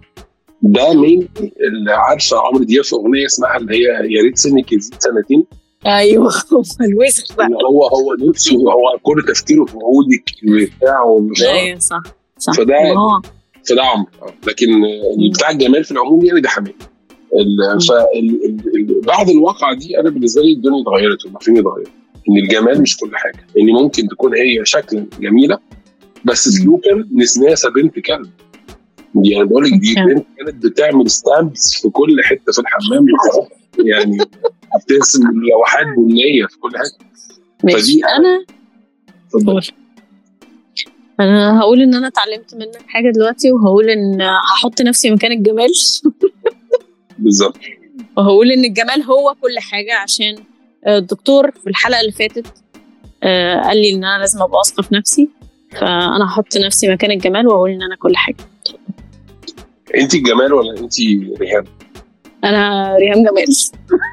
[0.63, 1.29] ده مين؟
[1.61, 5.45] اللي عارفة عمرو دياب في أغنية اسمها اللي هي يا ريت سنك يزيد سنتين؟
[5.87, 7.47] أيوه هو الوسخ بقى.
[7.47, 10.25] اللي هو هو نفسه هو كل تفكيره في عودك
[10.77, 11.53] بتاعه مش عارف.
[11.57, 12.03] أيوه صح
[12.39, 12.53] صح.
[12.53, 13.23] فده-
[13.69, 14.07] فده عمرو.
[14.47, 16.75] لكن آه، بتاع الجمال في العموم يعني ده حماد
[17.35, 18.07] ال- فال-
[18.45, 21.91] ال- ال- بعد الواقعة دي أنا بالنسبة لي الدنيا اتغيرت والمفاهيم اتغيرت
[22.29, 23.47] إن الجمال مش كل حاجة.
[23.59, 25.59] إن ممكن تكون هي شكلا جميلة
[26.25, 28.31] بس سلوكا نسناسه بنت كلب.
[29.25, 29.95] يعني بقول لك دي.
[29.95, 33.07] بنت كانت بتعمل ستامبس في كل حتة في الحمام.
[33.85, 34.19] يعني
[34.85, 37.07] بترسم لوحات بنية في كل حتة.
[37.63, 38.45] فدي- أنا
[39.27, 39.61] اتفضل.
[41.21, 45.71] أنا هقول إن أنا اتعلمت منك حاجة دلوقتي وهقول إن هحط نفسي مكان الجمال.
[47.19, 47.57] بالظبط.
[48.17, 50.37] وهقول إن الجمال هو كل حاجة عشان
[50.87, 52.47] آه، الدكتور في الحلقة اللي فاتت
[53.23, 55.29] آه، قال لي إن أنا لازم أبقى واثقة في نفسي
[55.73, 58.37] فأنا هحط نفسي مكان الجمال واقول إن أنا كل حاجة.
[59.97, 61.01] انت الجمال ولا انت
[61.41, 61.65] ريهام؟
[62.45, 63.39] أنا ريهام جمال.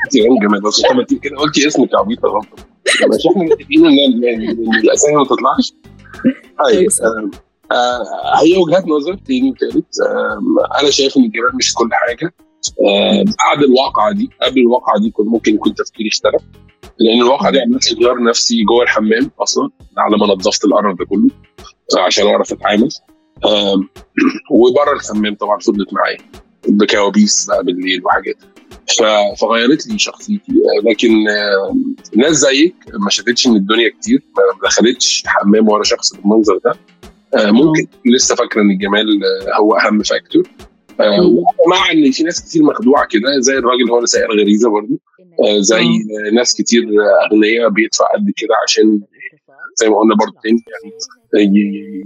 [0.06, 0.62] انت ريهام جمال.
[0.62, 2.46] بس انت ما كده قلتي اسمك عبيطة غلط
[3.10, 4.24] مش إحنا متفقين إن
[4.84, 5.74] الأسامي ما تطلعش.
[6.66, 6.90] طيب
[7.72, 8.04] آه
[8.44, 9.86] هي وجهات نظر تاني وتالت
[10.82, 12.34] أنا شايف إن الجمال مش كل حاجة.
[13.40, 16.42] بعد الواقعة دي قبل الواقعة دي كنت ممكن يكون تفكيري اختلف
[17.00, 21.06] لأن الواقعة دي عملت لي غيار نفسي جوه الحمام أصلا على ما نظفت القرف ده
[21.06, 21.30] كله
[21.98, 22.90] آه، عشان أعرف أتعامل.
[24.52, 26.18] وبره الحمام طبعا فضلت معايا
[26.68, 28.38] بكوابيس بقى بالليل وحاجات.
[29.42, 30.52] فغيرت لي شخصيتي.
[30.52, 31.76] آه، لكن آه،
[32.16, 36.74] ناس زيك ما شافتش من الدنيا كتير ما دخلتش حمام ولا شخص بالمنظر ده.
[37.36, 40.44] آه، ممكن لسه فاكره إن الجمال آه، هو أهم فاكتور.
[40.60, 40.73] آه،.
[41.70, 45.00] مع إن في ناس كتير مخدوعة كده زي الراجل هو اللي سائق الغريزة برضه
[45.46, 45.82] آه، زي
[46.28, 49.02] آه، ناس كتير آه، أغنياء بيدفع قد كده عشان
[49.76, 50.60] زي ما قلنا برضه تاني
[51.34, 52.04] يعني ي-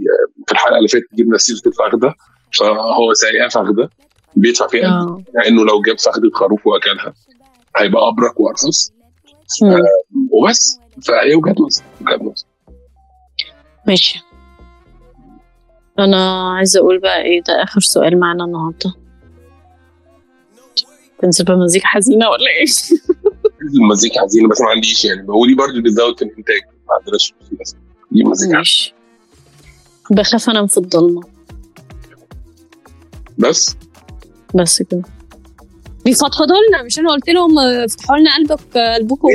[0.48, 2.14] في الحلقة اللي فاتت جبنا سيره الفخدة
[2.60, 3.90] فهو سايقها فخدة
[4.36, 5.24] بيدفع فيها قد آه.
[5.36, 7.14] مع إنه لو جاب فخدة خروف وأكلها
[7.78, 8.92] هيبقى أبرك وأرخص.
[10.32, 10.80] وبس.
[11.08, 12.46] فهي وجهة نظر وجهة نظر.
[13.88, 14.20] ماشي.
[16.00, 18.94] أنا عايزة أقول بقى إيه ده آخر سؤال معانا النهارده.
[21.22, 22.66] تنزل بمزيكا حزينة ولا إيه؟
[23.82, 25.26] المزيكا عايزين بس ما عنديش يعني.
[25.30, 27.76] ودي برضه بتزود في الإنتاج ما عندناش فلوس.
[28.12, 28.58] دي مزيكا.
[28.58, 28.94] ماشي.
[30.12, 31.22] بخاف انام في الضلمه
[33.38, 33.76] بس؟
[34.56, 35.02] بس كده.
[36.06, 39.28] بيفضفضوا لنا مش أنا قلت لهم افتحوا لنا قلبك قلبكم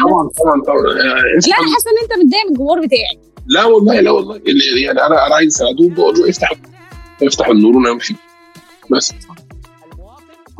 [0.00, 0.82] طبعا طبعا طبعا.
[0.82, 3.31] لا أنا حاسة إن أنت متضايق من الجمهور بتاعي.
[3.46, 4.36] لا والله لا والله.
[4.36, 6.52] اللي- يعني أنا أنا عايز اساعده بقول له افتح
[7.22, 8.14] افتح النور ونام فيه.
[8.90, 9.12] بس.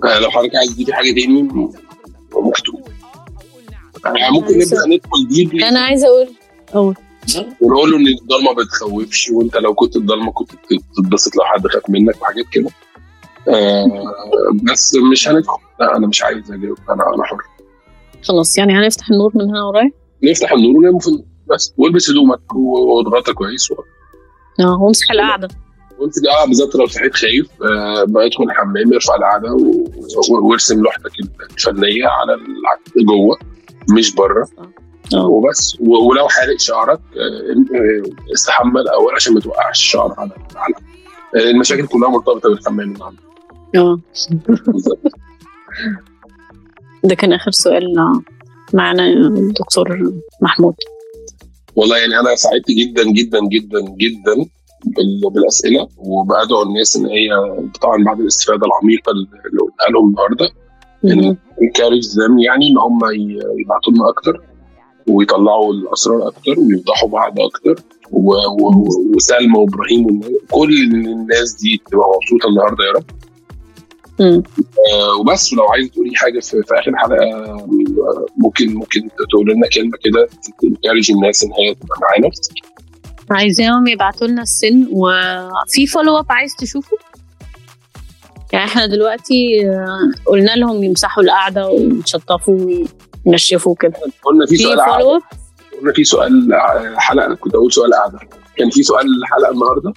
[0.04, 2.82] آه، لو حضرتك عايز تجيبي حاجة تاني ممكن تقول.
[4.06, 6.28] آه، ممكن نبدأ ندخل ديبلي أنا عايزة أقول.
[6.74, 6.94] أقول.
[7.60, 10.50] ونقول له إن الضلمة ما بتخوفش وأنت لو كنت الضلمة كنت
[10.96, 12.70] تتبسط لو حد خاف منك وحاجات كده.
[13.48, 13.86] آه
[14.72, 15.58] بس مش هندخل.
[15.80, 16.78] لا أنا مش عايز أجاوب.
[16.90, 17.36] أنا أنا حر.
[18.22, 19.90] خلاص يعني هنفتح النور من هنا ورايا
[20.22, 21.24] نفتح النور وننام في النور.
[21.50, 21.74] بس.
[21.76, 23.74] والبس هدومك واتغطى كويس و-
[24.60, 25.48] آه وامسح القعدة.
[25.98, 31.10] وانت آه بالذات لو صحيت خايف آه ادخل الحمام ارفع القعدة و- وارسم لوحدك
[31.50, 32.36] الفنية على
[33.08, 33.38] جوه
[33.98, 34.46] مش بره.
[35.14, 35.26] آه.
[35.26, 35.76] وبس.
[35.80, 40.74] ولو حالق شعرك آه، آه، استحمى الأول عشان ما توقعش الشعر على على
[41.50, 43.18] المشاكل كلها مرتبطة بالحمام النهارده.
[43.76, 44.00] آه.
[44.46, 44.98] بالظبط.
[47.04, 47.84] ده كان آخر سؤال
[48.74, 49.28] معنا يا
[49.60, 50.12] دكتور
[50.42, 50.74] محمود.
[51.76, 54.34] والله يعني أنا سعدت جدا جدا جدا جدا
[54.86, 57.28] بال- بالأسئلة وبدعو الناس إن هي
[57.82, 60.48] طبعا بعد الاستفادة العميقة اللي قلتها لهم النهارده
[61.04, 61.36] مهم.
[61.62, 62.98] انكارج ذم يعني إن هم
[63.60, 64.40] يبعتوا لنا أكتر
[65.08, 70.20] ويطلعوا الأسرار أكتر ويفضحوا بعض أكتر و- و- وسلمى وإبراهيم
[70.50, 73.04] كل الناس دي تبقى مبسوطة النهارده يا رب.
[74.20, 74.42] آه،
[75.20, 77.66] وبس ولو عايز تقولي حاجة في, في آخر حلقة آه،
[78.36, 80.28] ممكن ممكن تقول لنا كلمة كده
[80.62, 82.30] ت encourage الناس إن هي تبقى معانا.
[83.30, 86.96] عايزاهم يبعتوا لنا السن وفي follow up عايز تشوفه؟
[88.52, 92.58] يعني إحنا دلوقتي آه، قلنا لهم يمسحوا القعدة ويشطفوا
[93.26, 93.92] وينشفوا كده.
[94.24, 95.22] قلنا في سؤال follow up.
[95.80, 96.48] قلنا في سؤال
[96.96, 98.18] حلقة كنت أقول سؤال قعدة.
[98.56, 99.92] كان في سؤال حلقة النهارده؟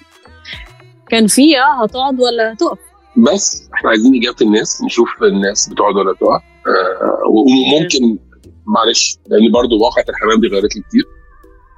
[1.09, 2.78] كان في آه هتقعد ولا هتقف؟
[3.18, 6.36] بس إحنا عايزين اجابه الناس نشوف الناس بتقعد ولا تقف
[6.68, 8.18] آه وممكن
[8.66, 11.03] معلش لأن برضو واقعة الحمام دي غيرت لي كتير.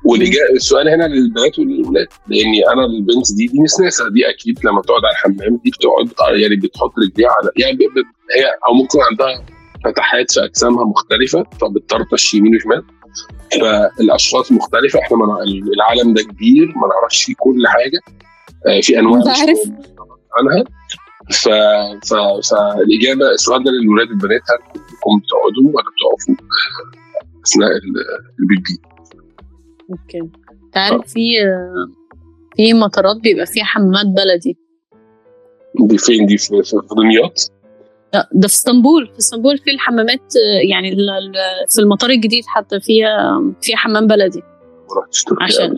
[0.05, 5.01] والاجابه السؤال هنا للبنات وللولاد لأني أنا البنت دي دي نسناسه دي أكيد لما بتقعد
[5.05, 7.77] على الحمام دي بتقعد يعني بتحط رجليها على يعني
[8.37, 9.45] هي أو ممكن عندها
[9.83, 12.83] فتحات في أجسامها مختلفة فبتطرطش يمين وشمال.
[13.61, 14.99] فالأشخاص مختلفة.
[14.99, 15.43] إحنا ما
[15.75, 17.99] العالم ده كبير ما نعرفش فيه كل حاجة.
[18.67, 19.59] آه، في أنواع مش عارف
[20.39, 20.63] عنها.
[21.31, 21.47] ف...
[22.09, 22.13] ف...
[22.49, 26.35] فالاجابه السؤال ده للولاد البنات هل كنتم بتقعدوا ولا بتقفوا؟
[27.47, 28.77] أثناء ال- البيبي
[29.89, 30.29] أوكي.
[30.73, 31.29] تعرف في
[32.55, 34.57] في مطارات بيبقى فيها حمامات بلدي.
[35.79, 37.39] دي فين؟ دي في, في في دمياط؟
[38.13, 39.07] لا، ده في اسطنبول.
[39.13, 40.33] في اسطنبول في الحمامات
[40.69, 44.39] يعني ال- ال- في المطار الجديد حتى فيها فيها حمام بلدي.
[44.39, 45.77] ما رحتش تركيا؟ عشان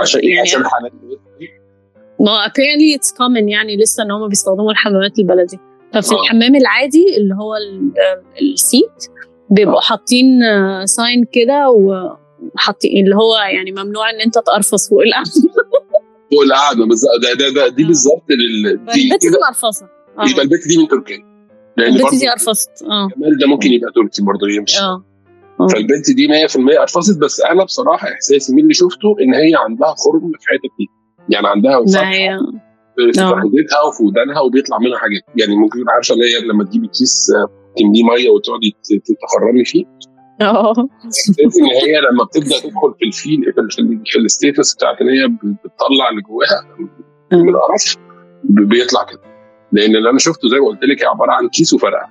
[0.00, 0.92] عشان إيه؟ يعني عشان الحالات
[2.20, 5.58] ما apparently it's common يعني لسه إن هم بيستخدموا الحمامات البلدي
[5.92, 6.22] ففي آه.
[6.22, 7.92] الحمام العادي اللي هو ال-
[8.52, 9.06] ال seat
[9.50, 9.80] بيبقوا آه.
[9.80, 10.40] حاطين
[10.84, 15.30] sign كده وحاطين اللي هو يعني ممنوع إن أنت تقرفص فوق القعدة
[16.32, 17.86] فوق القعدة بالظبط ده, ده, ده دي آه.
[17.86, 19.86] بالظبط البت دي مقرفصة
[20.18, 20.28] آه.
[20.30, 21.24] يبقى البت دي من تركيا
[21.76, 25.04] لأن البت دي قرفصت آه الجمال ده ممكن يبقى تركي برضه يمشي آه
[25.60, 25.66] آه.
[25.66, 30.32] فالبنت دي 100% قرفصت بس أنا بصراحة إحساسي من اللي شفته إن هي عندها خرم
[30.40, 30.86] في حتة دي
[31.30, 31.78] يعني عندها
[32.12, 32.38] هي
[32.96, 33.30] في آه.
[33.30, 35.22] فخدتها وفي ودانها وبيطلع منها حاجات.
[35.36, 38.76] يعني ممكن تبقى عارفة اللي هي لما تجيبي كيس آه، تمليه مية وتقعدي
[39.22, 39.84] تخرمي فيه.
[40.40, 40.72] آه.
[41.40, 45.08] إن هي لما بتبدأ تدخل في ال feel في, ال- في ال status بتاعت ان
[45.08, 46.76] هي بتطلع اللي جواها
[47.32, 47.96] من القرف
[48.44, 49.20] بيطلع كده.
[49.72, 52.08] لأن اللي أنا شفته زي ما قلت لك هي عبارة عن كيس وفرقة.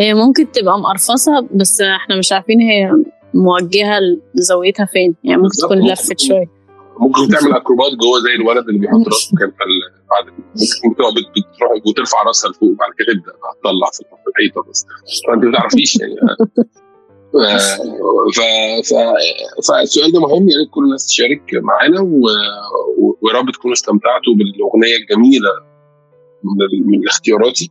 [0.00, 2.90] هي ممكن تبقى مقرفصة بس إحنا مش عارفين هي
[3.34, 3.98] موجهة
[4.34, 5.14] لزاويتها فين.
[5.24, 6.59] يعني ممكن تكون لفت شوية.
[7.00, 10.24] ممكن تعمل اكروبات جوه زي الولد اللي بيحط راسه كان في ال- بعد
[10.84, 14.86] ممكن تقعد بت- بتروح وترفع راسها لفوق وبعد كده تبدأ هتطلع في الحيطة بس.
[15.28, 16.14] فأنت ما تعرفيش يعني.
[18.36, 18.40] ف...
[18.88, 18.94] ف...
[19.68, 22.20] فالسؤال ده مهم يا ريت كل الناس تشارك معانا و...
[23.22, 25.50] ويا رب تكونوا استمتعتوا بالأغنية الجميلة
[26.44, 26.86] من.
[26.86, 27.70] من اختياراتي.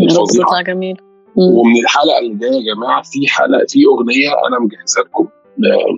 [0.00, 0.46] الفظيعة.
[0.46, 0.96] تطلع جميل.
[1.36, 5.28] ومن الحلقة اللي جاية يا جماعة في حلقة في أغنية أنا مجهزها لكم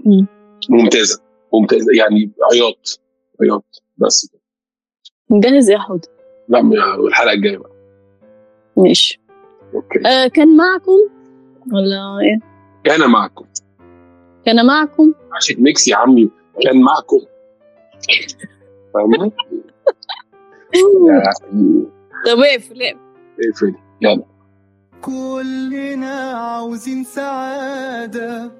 [0.07, 0.27] مم.
[0.71, 1.21] ممتازة.
[1.55, 3.01] ممتازه يعني عياط
[3.43, 4.31] عياط بس.
[4.33, 4.41] كده.
[5.41, 6.07] جاهز يا حود.
[6.49, 6.61] لا
[7.09, 7.71] الحلقة الجاية بقى.
[8.77, 9.21] ماشي.
[9.75, 9.99] Okay.
[10.07, 10.99] آه كان معكم
[11.73, 12.39] ولا إيه؟
[12.85, 13.45] كان معكم.
[14.47, 15.13] كان معكم.
[15.33, 16.31] عشان mix يا عمي.
[16.63, 17.21] كان معكم.
[18.95, 19.33] فاهمة؟
[21.07, 21.85] يعني
[22.27, 22.83] طب اقفل.
[22.83, 23.75] اقفل.
[24.01, 24.25] يلا.
[25.03, 28.51] كلنا عاوزين سعادة.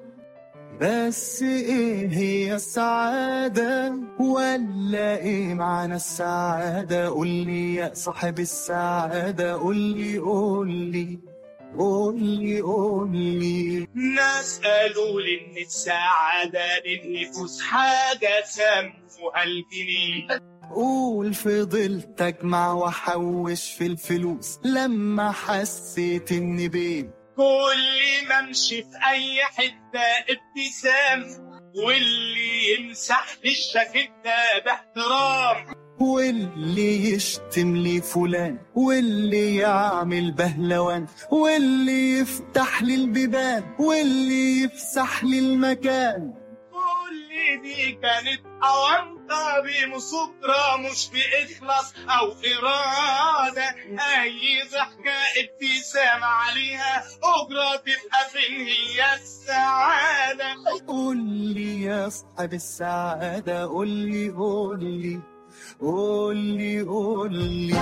[0.81, 11.19] بس إيه هي السعادة؟ ولا إيه معنى السعادة؟ قولي يا صاحب السعادة قولي قولي
[11.77, 23.71] قولي قولي ناس قالوا لي إن السعادة للنفوس حاجة سموها الجنيه قول فضلت اجمع واحوش
[23.71, 24.59] في الفلوس.
[24.63, 31.43] لما حسيت اني بين كل ما امشي في أي حتة ابتسام
[31.85, 35.73] واللي يمسح لي الشكل ده باحترام.
[35.99, 46.33] واللي يشتم لي فلان واللي يعمل بهلوان واللي يفتح لي البيبان واللي يفسح لي المكان.
[46.71, 53.69] كل دي كانت أونطة ضحكة بمصدرة مش بإخلاص أو إرادة.
[54.21, 60.55] أي ضحكة ابتسامة عليها أجرة تبقى فين هي السعادة
[60.87, 61.17] قول
[61.53, 65.21] لي يا صاحب السعادة قول لي قول لي
[65.81, 67.73] قول لي قول لي.